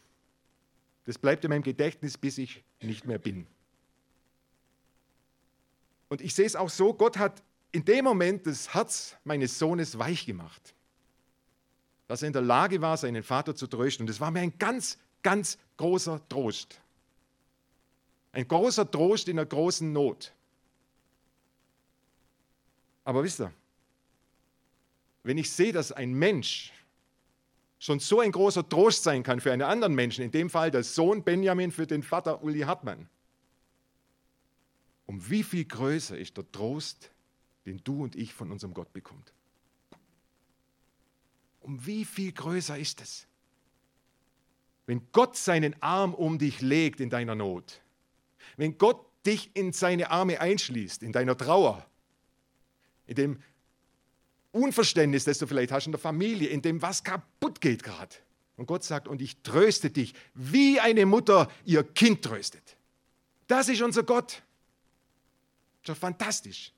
Das 1.05 1.17
bleibt 1.17 1.43
in 1.43 1.49
meinem 1.49 1.63
Gedächtnis, 1.63 2.17
bis 2.17 2.37
ich 2.37 2.63
nicht 2.81 3.05
mehr 3.05 3.19
bin. 3.19 3.47
Und 6.09 6.21
ich 6.21 6.35
sehe 6.35 6.45
es 6.45 6.55
auch 6.55 6.69
so, 6.69 6.93
Gott 6.93 7.17
hat 7.17 7.41
in 7.71 7.83
dem 7.83 8.05
Moment 8.05 8.45
das 8.47 8.73
Herz 8.73 9.15
meines 9.23 9.59
Sohnes 9.59 9.97
weich 9.97 10.25
gemacht. 10.25 10.73
Dass 12.07 12.21
er 12.21 12.27
in 12.27 12.33
der 12.33 12.41
Lage 12.41 12.81
war, 12.81 12.95
seinen 12.97 13.23
Vater 13.23 13.55
zu 13.55 13.67
trösten. 13.67 14.03
Und 14.03 14.07
das 14.07 14.19
war 14.19 14.31
mir 14.31 14.41
ein 14.41 14.57
ganz, 14.57 14.97
ganz 15.23 15.57
großer 15.77 16.21
Trost. 16.29 16.79
Ein 18.31 18.47
großer 18.47 18.89
Trost 18.89 19.27
in 19.27 19.39
einer 19.39 19.45
großen 19.45 19.91
Not. 19.91 20.31
Aber 23.03 23.23
wisst 23.23 23.39
ihr, 23.39 23.51
wenn 25.23 25.37
ich 25.37 25.49
sehe, 25.49 25.73
dass 25.73 25.91
ein 25.91 26.13
Mensch 26.13 26.71
schon 27.79 27.99
so 27.99 28.19
ein 28.19 28.31
großer 28.31 28.67
Trost 28.67 29.03
sein 29.03 29.23
kann 29.23 29.39
für 29.39 29.51
einen 29.51 29.61
anderen 29.63 29.95
Menschen, 29.95 30.23
in 30.23 30.31
dem 30.31 30.49
Fall 30.49 30.71
der 30.71 30.83
Sohn 30.83 31.23
Benjamin 31.23 31.71
für 31.71 31.87
den 31.87 32.03
Vater 32.03 32.43
Uli 32.43 32.61
Hartmann, 32.61 33.09
um 35.05 35.29
wie 35.29 35.43
viel 35.43 35.65
größer 35.65 36.17
ist 36.17 36.37
der 36.37 36.51
Trost, 36.51 37.11
den 37.65 37.81
du 37.83 38.03
und 38.03 38.15
ich 38.15 38.33
von 38.33 38.51
unserem 38.51 38.73
Gott 38.73 38.91
bekommt. 38.93 39.33
Um 41.61 41.85
wie 41.85 42.05
viel 42.05 42.31
größer 42.31 42.77
ist 42.77 43.01
es? 43.01 43.27
Wenn 44.85 45.01
Gott 45.11 45.35
seinen 45.35 45.81
Arm 45.81 46.13
um 46.13 46.37
dich 46.37 46.61
legt 46.61 46.99
in 46.99 47.09
deiner 47.09 47.33
Not, 47.33 47.81
wenn 48.57 48.77
Gott 48.77 49.03
dich 49.25 49.49
in 49.55 49.73
seine 49.73 50.11
Arme 50.11 50.39
einschließt, 50.39 51.01
in 51.01 51.11
deiner 51.11 51.35
Trauer, 51.35 51.85
in 53.07 53.15
dem 53.15 53.43
Unverständnis, 54.51 55.25
das 55.25 55.39
du 55.39 55.47
vielleicht 55.47 55.71
hast 55.71 55.87
in 55.87 55.91
der 55.91 55.99
Familie, 55.99 56.49
in 56.49 56.61
dem 56.61 56.81
was 56.81 57.03
kaputt 57.03 57.59
geht 57.61 57.83
gerade. 57.83 58.15
Und 58.57 58.67
Gott 58.67 58.83
sagt, 58.83 59.07
und 59.07 59.21
ich 59.21 59.41
tröste 59.41 59.89
dich, 59.89 60.13
wie 60.33 60.79
eine 60.79 61.05
Mutter 61.05 61.51
ihr 61.65 61.83
Kind 61.83 62.21
tröstet. 62.21 62.77
Das 63.47 63.67
ist 63.67 63.81
unser 63.81 64.03
Gott. 64.03 64.43
Das 65.85 65.95
ist 65.95 66.01
fantastisch. 66.01 66.73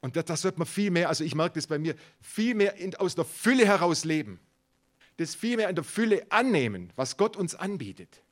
Und 0.00 0.16
das, 0.16 0.24
das 0.24 0.44
wird 0.44 0.56
man 0.56 0.66
viel 0.66 0.90
mehr, 0.90 1.08
also 1.08 1.24
ich 1.24 1.34
merke 1.34 1.56
das 1.56 1.66
bei 1.66 1.78
mir, 1.78 1.94
viel 2.20 2.54
mehr 2.54 2.76
in, 2.76 2.94
aus 2.94 3.14
der 3.14 3.24
Fülle 3.24 3.66
heraus 3.66 4.04
leben. 4.04 4.40
Das 5.18 5.34
viel 5.34 5.58
mehr 5.58 5.68
in 5.68 5.74
der 5.74 5.84
Fülle 5.84 6.24
annehmen, 6.30 6.92
was 6.96 7.18
Gott 7.18 7.36
uns 7.36 7.54
anbietet. 7.54 8.22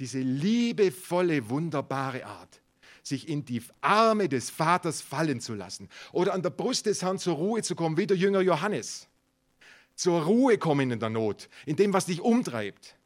Diese 0.00 0.18
liebevolle, 0.18 1.48
wunderbare 1.48 2.26
Art, 2.26 2.60
sich 3.04 3.28
in 3.28 3.44
die 3.44 3.62
Arme 3.80 4.28
des 4.28 4.50
Vaters 4.50 5.00
fallen 5.00 5.40
zu 5.40 5.54
lassen 5.54 5.88
oder 6.10 6.34
an 6.34 6.42
der 6.42 6.50
Brust 6.50 6.86
des 6.86 7.02
Herrn 7.02 7.18
zur 7.18 7.36
Ruhe 7.36 7.62
zu 7.62 7.76
kommen, 7.76 7.96
wie 7.96 8.08
der 8.08 8.16
Jünger 8.16 8.40
Johannes. 8.40 9.06
Zur 9.94 10.24
Ruhe 10.24 10.58
kommen 10.58 10.90
in 10.90 10.98
der 10.98 11.10
Not, 11.10 11.48
in 11.64 11.76
dem, 11.76 11.92
was 11.92 12.06
dich 12.06 12.20
umtreibt. 12.20 12.96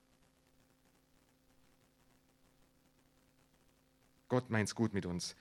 Gott 4.31 4.49
meint 4.49 4.69
es 4.69 4.75
gut 4.75 4.95
mit 4.95 5.05
uns. 5.05 5.37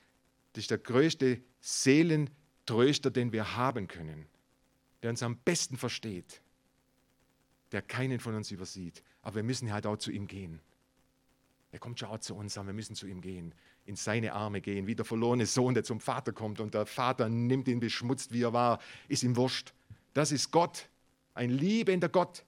Das 0.52 0.63
ist 0.63 0.71
der 0.71 0.80
größte 0.80 1.41
Seelentröster, 1.62 3.12
den 3.12 3.32
wir 3.32 3.56
haben 3.56 3.88
können, 3.88 4.25
der 5.02 5.12
uns 5.12 5.23
am 5.23 5.38
besten 5.38 5.78
versteht, 5.78 6.41
der 7.71 7.82
keinen 7.82 8.19
von 8.19 8.36
uns 8.36 8.52
übersieht. 8.52 9.04
Aber 9.21 9.38
wir 9.38 9.43
müssen 9.43 9.71
halt 9.71 9.86
auch 9.86 9.97
zu 9.97 10.12
ihm 10.12 10.28
gehen. 10.28 10.60
Er 11.71 11.78
kommt 11.78 11.99
schon 11.99 12.10
auch 12.10 12.17
zu 12.17 12.36
uns, 12.36 12.58
aber 12.58 12.67
wir 12.67 12.73
müssen 12.73 12.95
zu 12.95 13.06
ihm 13.06 13.21
gehen, 13.21 13.54
in 13.86 13.95
seine 13.95 14.34
Arme 14.34 14.60
gehen, 14.60 14.88
wie 14.88 14.95
der 14.95 15.06
verlorene 15.06 15.45
Sohn, 15.45 15.75
der 15.75 15.84
zum 15.84 15.99
Vater 15.99 16.34
kommt 16.34 16.60
und 16.60 16.73
der 16.73 16.88
Vater 16.88 17.30
nimmt 17.30 17.67
ihn 17.67 17.80
beschmutzt, 17.80 18.34
wie 18.34 18.41
er 18.41 18.54
war, 18.54 18.80
ist 19.08 19.21
ihm 19.21 19.36
wurscht. 19.36 19.73
Das 20.15 20.32
ist 20.32 20.49
Gott, 20.49 20.89
ein 21.36 21.52
liebender 21.52 22.10
Gott. 22.10 22.43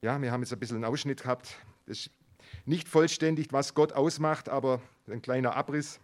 Ja, 0.00 0.20
wir 0.22 0.30
haben 0.30 0.42
jetzt 0.42 0.52
ein 0.52 0.60
bisschen 0.60 0.76
einen 0.76 0.84
Ausschnitt 0.84 1.22
gehabt. 1.22 1.56
Das 1.86 1.98
ist 1.98 2.10
nicht 2.66 2.88
vollständig, 2.88 3.52
was 3.52 3.74
Gott 3.74 3.92
ausmacht, 3.92 4.48
aber 4.48 4.80
ein 5.08 5.22
kleiner 5.22 5.56
Abriss. 5.56 5.98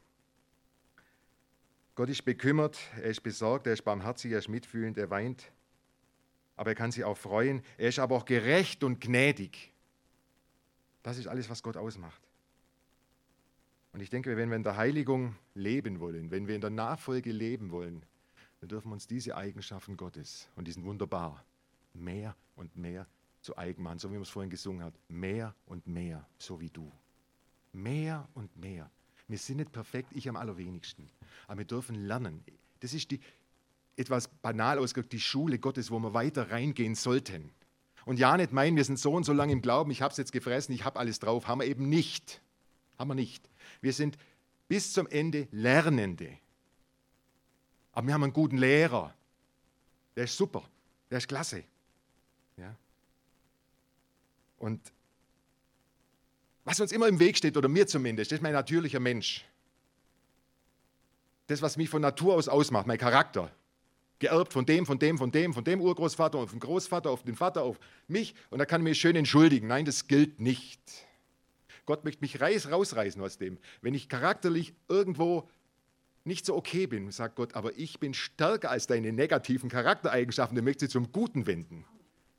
Gott 1.94 2.08
ist 2.08 2.24
bekümmert, 2.24 2.76
er 2.96 3.04
ist 3.04 3.22
besorgt, 3.22 3.68
er 3.68 3.72
ist 3.72 3.82
barmherzig, 3.82 4.32
er 4.32 4.40
ist 4.40 4.48
mitfühlend, 4.48 4.98
er 4.98 5.10
weint. 5.10 5.52
Aber 6.56 6.70
er 6.70 6.74
kann 6.74 6.90
sich 6.90 7.04
auch 7.04 7.16
freuen. 7.16 7.62
Er 7.78 7.88
ist 7.88 8.00
aber 8.00 8.16
auch 8.16 8.24
gerecht 8.24 8.82
und 8.82 9.00
gnädig. 9.00 9.72
Das 11.04 11.16
ist 11.16 11.28
alles, 11.28 11.48
was 11.48 11.62
Gott 11.62 11.76
ausmacht. 11.76 12.20
Und 13.92 14.00
ich 14.00 14.10
denke, 14.10 14.36
wenn 14.36 14.48
wir 14.48 14.56
in 14.56 14.64
der 14.64 14.76
Heiligung 14.76 15.36
leben 15.54 16.00
wollen, 16.00 16.32
wenn 16.32 16.48
wir 16.48 16.56
in 16.56 16.60
der 16.60 16.70
Nachfolge 16.70 17.30
leben 17.30 17.70
wollen, 17.70 18.04
dann 18.58 18.68
dürfen 18.68 18.88
wir 18.88 18.94
uns 18.94 19.06
diese 19.06 19.36
Eigenschaften 19.36 19.96
Gottes, 19.96 20.48
und 20.56 20.66
die 20.66 20.72
sind 20.72 20.84
wunderbar, 20.84 21.44
mehr 21.92 22.34
und 22.56 22.76
mehr 22.76 23.06
zu 23.44 23.56
eigen 23.58 23.82
machen, 23.82 23.98
so 23.98 24.08
wie 24.08 24.14
man 24.14 24.22
es 24.22 24.30
vorhin 24.30 24.50
gesungen 24.50 24.82
hat. 24.82 24.94
Mehr 25.08 25.54
und 25.66 25.86
mehr, 25.86 26.26
so 26.38 26.60
wie 26.60 26.70
du. 26.70 26.90
Mehr 27.72 28.26
und 28.34 28.56
mehr. 28.56 28.90
Wir 29.28 29.38
sind 29.38 29.58
nicht 29.58 29.70
perfekt, 29.70 30.10
ich 30.14 30.28
am 30.28 30.36
allerwenigsten. 30.36 31.10
Aber 31.46 31.58
wir 31.58 31.64
dürfen 31.66 31.94
lernen. 31.94 32.42
Das 32.80 32.94
ist 32.94 33.10
die, 33.10 33.20
etwas 33.96 34.28
banal 34.28 34.78
ausgedrückt, 34.78 35.12
die 35.12 35.20
Schule 35.20 35.58
Gottes, 35.58 35.90
wo 35.90 35.98
wir 35.98 36.14
weiter 36.14 36.50
reingehen 36.50 36.94
sollten. 36.94 37.50
Und 38.06 38.18
ja, 38.18 38.36
nicht 38.36 38.52
meinen, 38.52 38.76
wir 38.76 38.84
sind 38.84 38.98
so 38.98 39.12
und 39.12 39.24
so 39.24 39.32
lange 39.32 39.52
im 39.52 39.62
Glauben, 39.62 39.90
ich 39.90 40.02
habe 40.02 40.12
es 40.12 40.18
jetzt 40.18 40.32
gefressen, 40.32 40.74
ich 40.74 40.84
habe 40.84 40.98
alles 40.98 41.18
drauf. 41.18 41.46
Haben 41.46 41.60
wir 41.60 41.66
eben 41.66 41.88
nicht. 41.88 42.42
Haben 42.98 43.08
wir 43.08 43.14
nicht. 43.14 43.48
Wir 43.80 43.92
sind 43.92 44.16
bis 44.68 44.92
zum 44.92 45.06
Ende 45.06 45.48
Lernende. 45.50 46.38
Aber 47.92 48.06
wir 48.06 48.14
haben 48.14 48.24
einen 48.24 48.32
guten 48.32 48.58
Lehrer. 48.58 49.14
Der 50.16 50.24
ist 50.24 50.36
super. 50.36 50.64
Der 51.10 51.18
ist 51.18 51.28
klasse. 51.28 51.64
Ja? 52.56 52.74
Und 54.64 54.80
was 56.64 56.80
uns 56.80 56.90
immer 56.90 57.06
im 57.06 57.20
Weg 57.20 57.36
steht, 57.36 57.58
oder 57.58 57.68
mir 57.68 57.86
zumindest, 57.86 58.32
ist 58.32 58.42
mein 58.42 58.54
natürlicher 58.54 58.98
Mensch. 58.98 59.44
Das, 61.48 61.60
was 61.60 61.76
mich 61.76 61.90
von 61.90 62.00
Natur 62.00 62.32
aus 62.34 62.48
ausmacht, 62.48 62.86
mein 62.86 62.96
Charakter. 62.96 63.54
Geerbt 64.20 64.54
von 64.54 64.64
dem, 64.64 64.86
von 64.86 64.98
dem, 64.98 65.18
von 65.18 65.30
dem, 65.30 65.52
von 65.52 65.64
dem 65.64 65.82
Urgroßvater 65.82 66.38
und 66.38 66.48
vom 66.48 66.60
Großvater 66.60 67.10
auf 67.10 67.24
den 67.24 67.36
Vater, 67.36 67.62
auf 67.62 67.78
mich. 68.08 68.34
Und 68.48 68.58
da 68.58 68.64
kann 68.64 68.80
ich 68.80 68.84
mich 68.84 68.98
schön 68.98 69.16
entschuldigen. 69.16 69.66
Nein, 69.66 69.84
das 69.84 70.06
gilt 70.06 70.40
nicht. 70.40 70.80
Gott 71.84 72.04
möchte 72.04 72.22
mich 72.22 72.40
rausreißen 72.40 73.20
aus 73.20 73.36
dem. 73.36 73.58
Wenn 73.82 73.92
ich 73.92 74.08
charakterlich 74.08 74.72
irgendwo 74.88 75.50
nicht 76.24 76.46
so 76.46 76.56
okay 76.56 76.86
bin, 76.86 77.10
sagt 77.10 77.36
Gott, 77.36 77.54
aber 77.54 77.76
ich 77.76 78.00
bin 78.00 78.14
stärker 78.14 78.70
als 78.70 78.86
deine 78.86 79.12
negativen 79.12 79.68
Charaktereigenschaften, 79.68 80.56
du 80.56 80.62
möchtest 80.62 80.92
sie 80.92 80.98
zum 80.98 81.12
Guten 81.12 81.46
wenden. 81.46 81.84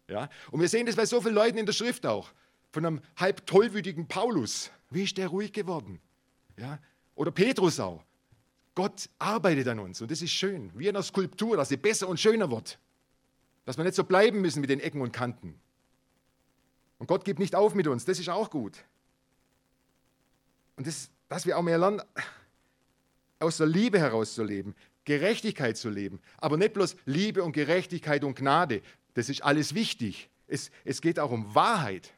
Ja? 0.09 0.29
Und 0.51 0.61
wir 0.61 0.69
sehen 0.69 0.85
das 0.85 0.95
bei 0.95 1.05
so 1.05 1.21
vielen 1.21 1.35
Leuten 1.35 1.57
in 1.57 1.65
der 1.65 1.73
Schrift 1.73 2.05
auch. 2.05 2.31
Von 2.71 2.85
einem 2.85 3.01
halb 3.17 3.45
tollwütigen 3.45 4.07
Paulus. 4.07 4.71
Wie 4.89 5.03
ist 5.03 5.17
der 5.17 5.27
ruhig 5.27 5.53
geworden? 5.53 5.99
Ja? 6.57 6.79
Oder 7.15 7.31
Petrus 7.31 7.79
auch. 7.79 8.03
Gott 8.75 9.09
arbeitet 9.19 9.69
an 9.69 9.79
uns 9.79 10.01
und 10.01 10.11
das 10.11 10.21
ist 10.21 10.31
schön, 10.31 10.69
wie 10.75 10.87
in 10.87 10.95
einer 10.95 11.03
Skulptur, 11.03 11.55
dass 11.55 11.69
sie 11.69 11.77
besser 11.77 12.09
und 12.09 12.19
schöner 12.19 12.51
wird. 12.51 12.77
Dass 13.63 13.77
wir 13.77 13.85
nicht 13.85 13.95
so 13.95 14.03
bleiben 14.03 14.41
müssen 14.41 14.59
mit 14.59 14.69
den 14.69 14.81
Ecken 14.81 15.01
und 15.01 15.13
Kanten. 15.13 15.59
Und 16.97 17.07
Gott 17.07 17.23
gibt 17.23 17.39
nicht 17.39 17.55
auf 17.55 17.73
mit 17.73 17.87
uns, 17.87 18.03
das 18.03 18.19
ist 18.19 18.29
auch 18.29 18.49
gut. 18.49 18.83
Und 20.75 20.87
das, 20.87 21.09
dass 21.29 21.45
wir 21.45 21.57
auch 21.57 21.61
mehr 21.61 21.77
lernen, 21.77 22.01
aus 23.39 23.57
der 23.57 23.67
Liebe 23.67 23.97
herauszuleben, 23.97 24.75
Gerechtigkeit 25.05 25.77
zu 25.77 25.89
leben. 25.89 26.19
Aber 26.37 26.57
nicht 26.57 26.73
bloß 26.73 26.95
Liebe 27.05 27.43
und 27.43 27.53
Gerechtigkeit 27.53 28.23
und 28.23 28.35
Gnade. 28.35 28.81
Das 29.15 29.29
ist 29.29 29.43
alles 29.43 29.73
wichtig. 29.73 30.29
Es, 30.47 30.69
es 30.83 31.01
geht 31.01 31.19
auch 31.19 31.31
um 31.31 31.55
Wahrheit. 31.55 32.13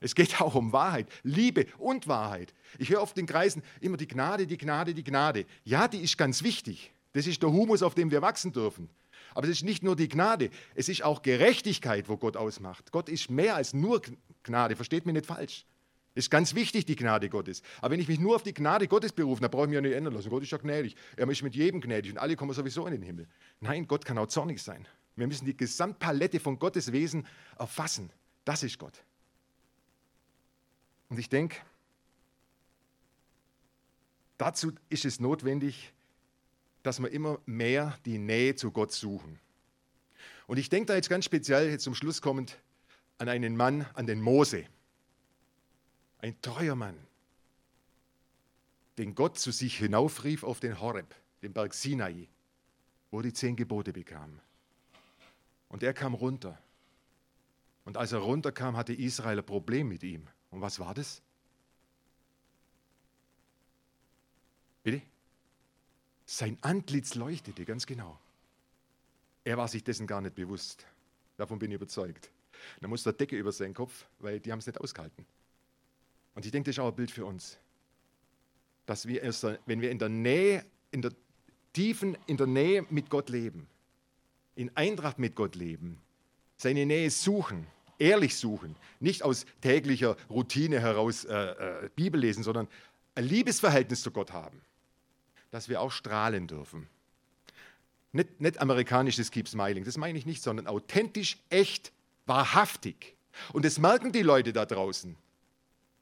Es 0.00 0.14
geht 0.14 0.40
auch 0.40 0.54
um 0.54 0.72
Wahrheit, 0.72 1.08
Liebe 1.22 1.66
und 1.78 2.06
Wahrheit. 2.06 2.54
Ich 2.78 2.90
höre 2.90 3.02
oft 3.02 3.16
in 3.18 3.26
Kreisen 3.26 3.62
immer 3.80 3.96
die 3.96 4.08
Gnade, 4.08 4.46
die 4.46 4.58
Gnade, 4.58 4.94
die 4.94 5.04
Gnade. 5.04 5.46
Ja, 5.64 5.88
die 5.88 6.00
ist 6.00 6.18
ganz 6.18 6.42
wichtig. 6.42 6.92
Das 7.12 7.26
ist 7.26 7.42
der 7.42 7.50
Humus, 7.50 7.82
auf 7.82 7.94
dem 7.94 8.10
wir 8.10 8.22
wachsen 8.22 8.52
dürfen. 8.52 8.90
Aber 9.34 9.46
es 9.46 9.54
ist 9.54 9.64
nicht 9.64 9.82
nur 9.82 9.96
die 9.96 10.08
Gnade, 10.08 10.50
es 10.74 10.88
ist 10.88 11.02
auch 11.02 11.22
Gerechtigkeit, 11.22 12.08
wo 12.08 12.16
Gott 12.16 12.36
ausmacht. 12.36 12.92
Gott 12.92 13.08
ist 13.08 13.30
mehr 13.30 13.56
als 13.56 13.74
nur 13.74 14.00
Gnade, 14.42 14.76
versteht 14.76 15.06
mich 15.06 15.14
nicht 15.14 15.26
falsch. 15.26 15.66
Es 16.14 16.24
ist 16.24 16.30
ganz 16.30 16.54
wichtig, 16.54 16.86
die 16.86 16.96
Gnade 16.96 17.28
Gottes. 17.28 17.62
Aber 17.80 17.92
wenn 17.92 18.00
ich 18.00 18.08
mich 18.08 18.18
nur 18.18 18.36
auf 18.36 18.42
die 18.42 18.54
Gnade 18.54 18.88
Gottes 18.88 19.12
berufe, 19.12 19.42
dann 19.42 19.50
brauche 19.50 19.64
ich 19.64 19.68
mich 19.68 19.74
ja 19.74 19.80
nicht 19.82 19.92
ändern 19.92 20.14
lassen. 20.14 20.30
Gott 20.30 20.42
ist 20.42 20.52
ja 20.52 20.56
gnädig. 20.56 20.96
Er 21.16 21.28
ist 21.28 21.42
mit 21.42 21.54
jedem 21.54 21.80
gnädig 21.80 22.12
und 22.12 22.18
alle 22.18 22.36
kommen 22.36 22.54
sowieso 22.54 22.86
in 22.86 22.92
den 22.92 23.02
Himmel. 23.02 23.28
Nein, 23.60 23.86
Gott 23.86 24.06
kann 24.06 24.16
auch 24.16 24.28
zornig 24.28 24.62
sein. 24.62 24.86
Wir 25.16 25.26
müssen 25.26 25.46
die 25.46 25.56
Gesamtpalette 25.56 26.38
von 26.38 26.58
Gottes 26.58 26.92
Wesen 26.92 27.26
erfassen. 27.58 28.10
Das 28.44 28.62
ist 28.62 28.78
Gott. 28.78 29.02
Und 31.08 31.18
ich 31.18 31.28
denke, 31.28 31.56
dazu 34.36 34.72
ist 34.88 35.04
es 35.04 35.18
notwendig, 35.18 35.92
dass 36.82 37.00
wir 37.00 37.10
immer 37.10 37.40
mehr 37.46 37.98
die 38.04 38.18
Nähe 38.18 38.54
zu 38.54 38.70
Gott 38.70 38.92
suchen. 38.92 39.40
Und 40.46 40.58
ich 40.58 40.68
denke 40.68 40.86
da 40.86 40.94
jetzt 40.94 41.08
ganz 41.08 41.24
speziell, 41.24 41.70
jetzt 41.70 41.82
zum 41.82 41.94
Schluss 41.94 42.20
kommend, 42.20 42.58
an 43.18 43.28
einen 43.28 43.56
Mann, 43.56 43.86
an 43.94 44.06
den 44.06 44.20
Mose. 44.20 44.64
Ein 46.18 46.40
treuer 46.42 46.74
Mann, 46.74 46.96
den 48.98 49.14
Gott 49.14 49.38
zu 49.38 49.50
sich 49.50 49.78
hinaufrief 49.78 50.44
auf 50.44 50.60
den 50.60 50.80
Horeb, 50.80 51.14
den 51.42 51.52
Berg 51.52 51.74
Sinai, 51.74 52.28
wo 53.10 53.22
die 53.22 53.32
zehn 53.32 53.56
Gebote 53.56 53.92
bekam. 53.92 54.40
Und 55.68 55.82
er 55.82 55.94
kam 55.94 56.14
runter. 56.14 56.58
Und 57.84 57.96
als 57.96 58.12
er 58.12 58.18
runterkam, 58.18 58.76
hatte 58.76 58.92
Israel 58.92 59.38
ein 59.38 59.46
Problem 59.46 59.88
mit 59.88 60.02
ihm. 60.02 60.26
Und 60.50 60.60
was 60.60 60.78
war 60.78 60.94
das? 60.94 61.22
Bitte? 64.82 65.02
Sein 66.24 66.58
Antlitz 66.62 67.14
leuchtete, 67.14 67.64
ganz 67.64 67.86
genau. 67.86 68.18
Er 69.44 69.56
war 69.56 69.68
sich 69.68 69.84
dessen 69.84 70.06
gar 70.06 70.20
nicht 70.20 70.34
bewusst. 70.34 70.86
Davon 71.36 71.58
bin 71.58 71.70
ich 71.70 71.76
überzeugt. 71.76 72.30
Da 72.80 72.88
muss 72.88 73.04
der 73.04 73.12
Decke 73.12 73.36
über 73.36 73.52
seinen 73.52 73.74
Kopf, 73.74 74.06
weil 74.18 74.40
die 74.40 74.50
haben 74.50 74.58
es 74.58 74.66
nicht 74.66 74.80
ausgehalten. 74.80 75.24
Und 76.34 76.44
ich 76.44 76.52
denke, 76.52 76.68
das 76.70 76.76
ist 76.76 76.80
auch 76.80 76.88
ein 76.88 76.96
Bild 76.96 77.10
für 77.10 77.24
uns. 77.24 77.58
Dass 78.86 79.06
wir, 79.06 79.22
erst, 79.22 79.44
wenn 79.66 79.80
wir 79.80 79.90
in 79.90 79.98
der 79.98 80.08
Nähe, 80.08 80.64
in 80.90 81.02
der 81.02 81.12
tiefen, 81.72 82.16
in 82.26 82.36
der 82.36 82.46
Nähe 82.46 82.86
mit 82.90 83.10
Gott 83.10 83.28
leben, 83.28 83.68
in 84.56 84.76
Eintracht 84.76 85.18
mit 85.18 85.36
Gott 85.36 85.54
leben, 85.54 86.00
seine 86.56 86.84
Nähe 86.86 87.10
suchen, 87.10 87.66
ehrlich 87.98 88.36
suchen, 88.36 88.74
nicht 88.98 89.22
aus 89.22 89.46
täglicher 89.60 90.16
Routine 90.28 90.80
heraus 90.80 91.24
äh, 91.24 91.34
äh, 91.34 91.90
Bibel 91.94 92.20
lesen, 92.20 92.42
sondern 92.42 92.66
ein 93.14 93.24
Liebesverhältnis 93.24 94.02
zu 94.02 94.10
Gott 94.10 94.32
haben, 94.32 94.60
dass 95.50 95.68
wir 95.68 95.80
auch 95.80 95.92
strahlen 95.92 96.48
dürfen. 96.48 96.88
Nicht, 98.12 98.40
nicht 98.40 98.60
amerikanisches 98.60 99.30
Keep 99.30 99.48
Smiling, 99.48 99.84
das 99.84 99.96
meine 99.96 100.18
ich 100.18 100.26
nicht, 100.26 100.42
sondern 100.42 100.66
authentisch, 100.66 101.38
echt, 101.50 101.92
wahrhaftig. 102.24 103.14
Und 103.52 103.64
das 103.64 103.78
merken 103.78 104.10
die 104.10 104.22
Leute 104.22 104.52
da 104.52 104.64
draußen, 104.64 105.14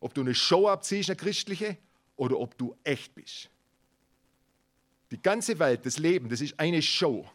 ob 0.01 0.15
du 0.15 0.21
eine 0.21 0.35
Show 0.35 0.69
abziehst, 0.69 1.11
eine 1.11 1.17
christliche, 1.17 1.77
oder 2.17 2.39
ob 2.39 2.57
du 2.57 2.77
echt 2.85 3.15
bist. 3.15 3.51
Die 5.11 5.21
ganze 5.21 5.59
Welt, 5.59 5.85
das 5.87 5.99
Leben, 5.99 6.29
das 6.29 6.41
ist 6.41 6.59
eine 6.59 6.83
Show. 6.83 7.29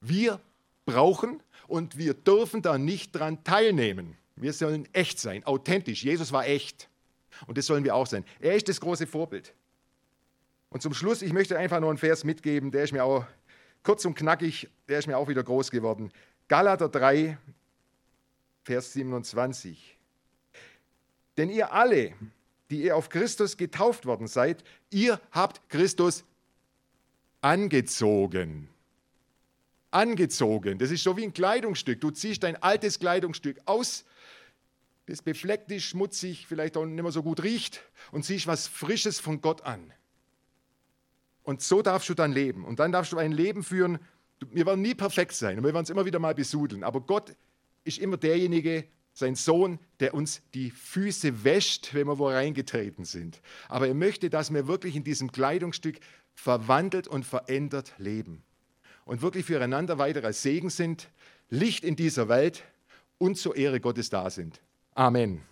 Wir 0.00 0.40
brauchen 0.84 1.42
und 1.68 1.98
wir 1.98 2.14
dürfen 2.14 2.62
da 2.62 2.78
nicht 2.78 3.12
dran 3.12 3.44
teilnehmen. 3.44 4.16
Wir 4.36 4.52
sollen 4.52 4.88
echt 4.94 5.18
sein, 5.20 5.44
authentisch. 5.44 6.02
Jesus 6.02 6.32
war 6.32 6.46
echt. 6.46 6.88
Und 7.46 7.58
das 7.58 7.66
sollen 7.66 7.84
wir 7.84 7.94
auch 7.94 8.06
sein. 8.06 8.24
Er 8.40 8.54
ist 8.54 8.68
das 8.68 8.80
große 8.80 9.06
Vorbild. 9.06 9.54
Und 10.70 10.82
zum 10.82 10.94
Schluss, 10.94 11.22
ich 11.22 11.32
möchte 11.32 11.58
einfach 11.58 11.80
nur 11.80 11.90
einen 11.90 11.98
Vers 11.98 12.24
mitgeben, 12.24 12.70
der 12.70 12.84
ist 12.84 12.92
mir 12.92 13.04
auch 13.04 13.24
kurz 13.82 14.04
und 14.04 14.14
knackig, 14.14 14.68
der 14.88 14.98
ist 14.98 15.06
mir 15.06 15.18
auch 15.18 15.28
wieder 15.28 15.42
groß 15.42 15.70
geworden. 15.70 16.12
Galater 16.48 16.88
3, 16.88 17.38
Vers 18.62 18.92
27. 18.92 19.96
Denn 21.36 21.50
ihr 21.50 21.72
alle, 21.72 22.12
die 22.70 22.82
ihr 22.82 22.96
auf 22.96 23.08
Christus 23.08 23.56
getauft 23.56 24.06
worden 24.06 24.26
seid, 24.26 24.62
ihr 24.90 25.20
habt 25.32 25.68
Christus 25.68 26.24
angezogen 27.40 28.68
angezogen. 29.90 30.78
Das 30.78 30.90
ist 30.90 31.02
so 31.02 31.16
wie 31.16 31.24
ein 31.24 31.32
Kleidungsstück. 31.32 32.00
Du 32.00 32.10
ziehst 32.10 32.42
dein 32.42 32.56
altes 32.62 32.98
Kleidungsstück 32.98 33.60
aus, 33.64 34.04
das 35.06 35.22
befleckt 35.22 35.70
ist, 35.72 35.84
schmutzig, 35.84 36.46
vielleicht 36.46 36.76
auch 36.76 36.86
nicht 36.86 37.02
mehr 37.02 37.10
so 37.10 37.22
gut 37.22 37.42
riecht 37.42 37.82
und 38.12 38.24
ziehst 38.24 38.46
was 38.46 38.68
Frisches 38.68 39.18
von 39.18 39.40
Gott 39.40 39.62
an. 39.62 39.92
Und 41.42 41.62
so 41.62 41.82
darfst 41.82 42.08
du 42.08 42.14
dann 42.14 42.32
leben. 42.32 42.64
Und 42.64 42.78
dann 42.78 42.92
darfst 42.92 43.12
du 43.12 43.18
ein 43.18 43.32
Leben 43.32 43.64
führen. 43.64 43.98
Wir 44.52 44.66
werden 44.66 44.82
nie 44.82 44.94
perfekt 44.94 45.32
sein 45.32 45.58
und 45.58 45.64
wir 45.64 45.74
werden 45.74 45.84
es 45.84 45.90
immer 45.90 46.04
wieder 46.04 46.20
mal 46.20 46.34
besudeln. 46.34 46.84
Aber 46.84 47.00
Gott 47.00 47.34
ist 47.82 47.98
immer 47.98 48.18
derjenige, 48.18 48.84
sein 49.12 49.34
Sohn, 49.34 49.80
der 49.98 50.14
uns 50.14 50.42
die 50.54 50.70
Füße 50.70 51.42
wäscht, 51.42 51.92
wenn 51.92 52.06
wir 52.06 52.18
wo 52.18 52.28
reingetreten 52.28 53.04
sind. 53.04 53.42
Aber 53.68 53.88
er 53.88 53.94
möchte, 53.94 54.30
dass 54.30 54.54
wir 54.54 54.68
wirklich 54.68 54.94
in 54.94 55.02
diesem 55.02 55.32
Kleidungsstück 55.32 55.98
verwandelt 56.34 57.08
und 57.08 57.26
verändert 57.26 57.94
leben 57.98 58.44
und 59.04 59.22
wirklich 59.22 59.46
füreinander 59.46 59.98
weiterer 59.98 60.32
Segen 60.32 60.70
sind, 60.70 61.08
Licht 61.48 61.84
in 61.84 61.96
dieser 61.96 62.28
Welt 62.28 62.62
und 63.18 63.36
zur 63.36 63.56
Ehre 63.56 63.80
Gottes 63.80 64.10
da 64.10 64.30
sind. 64.30 64.60
Amen. 64.94 65.42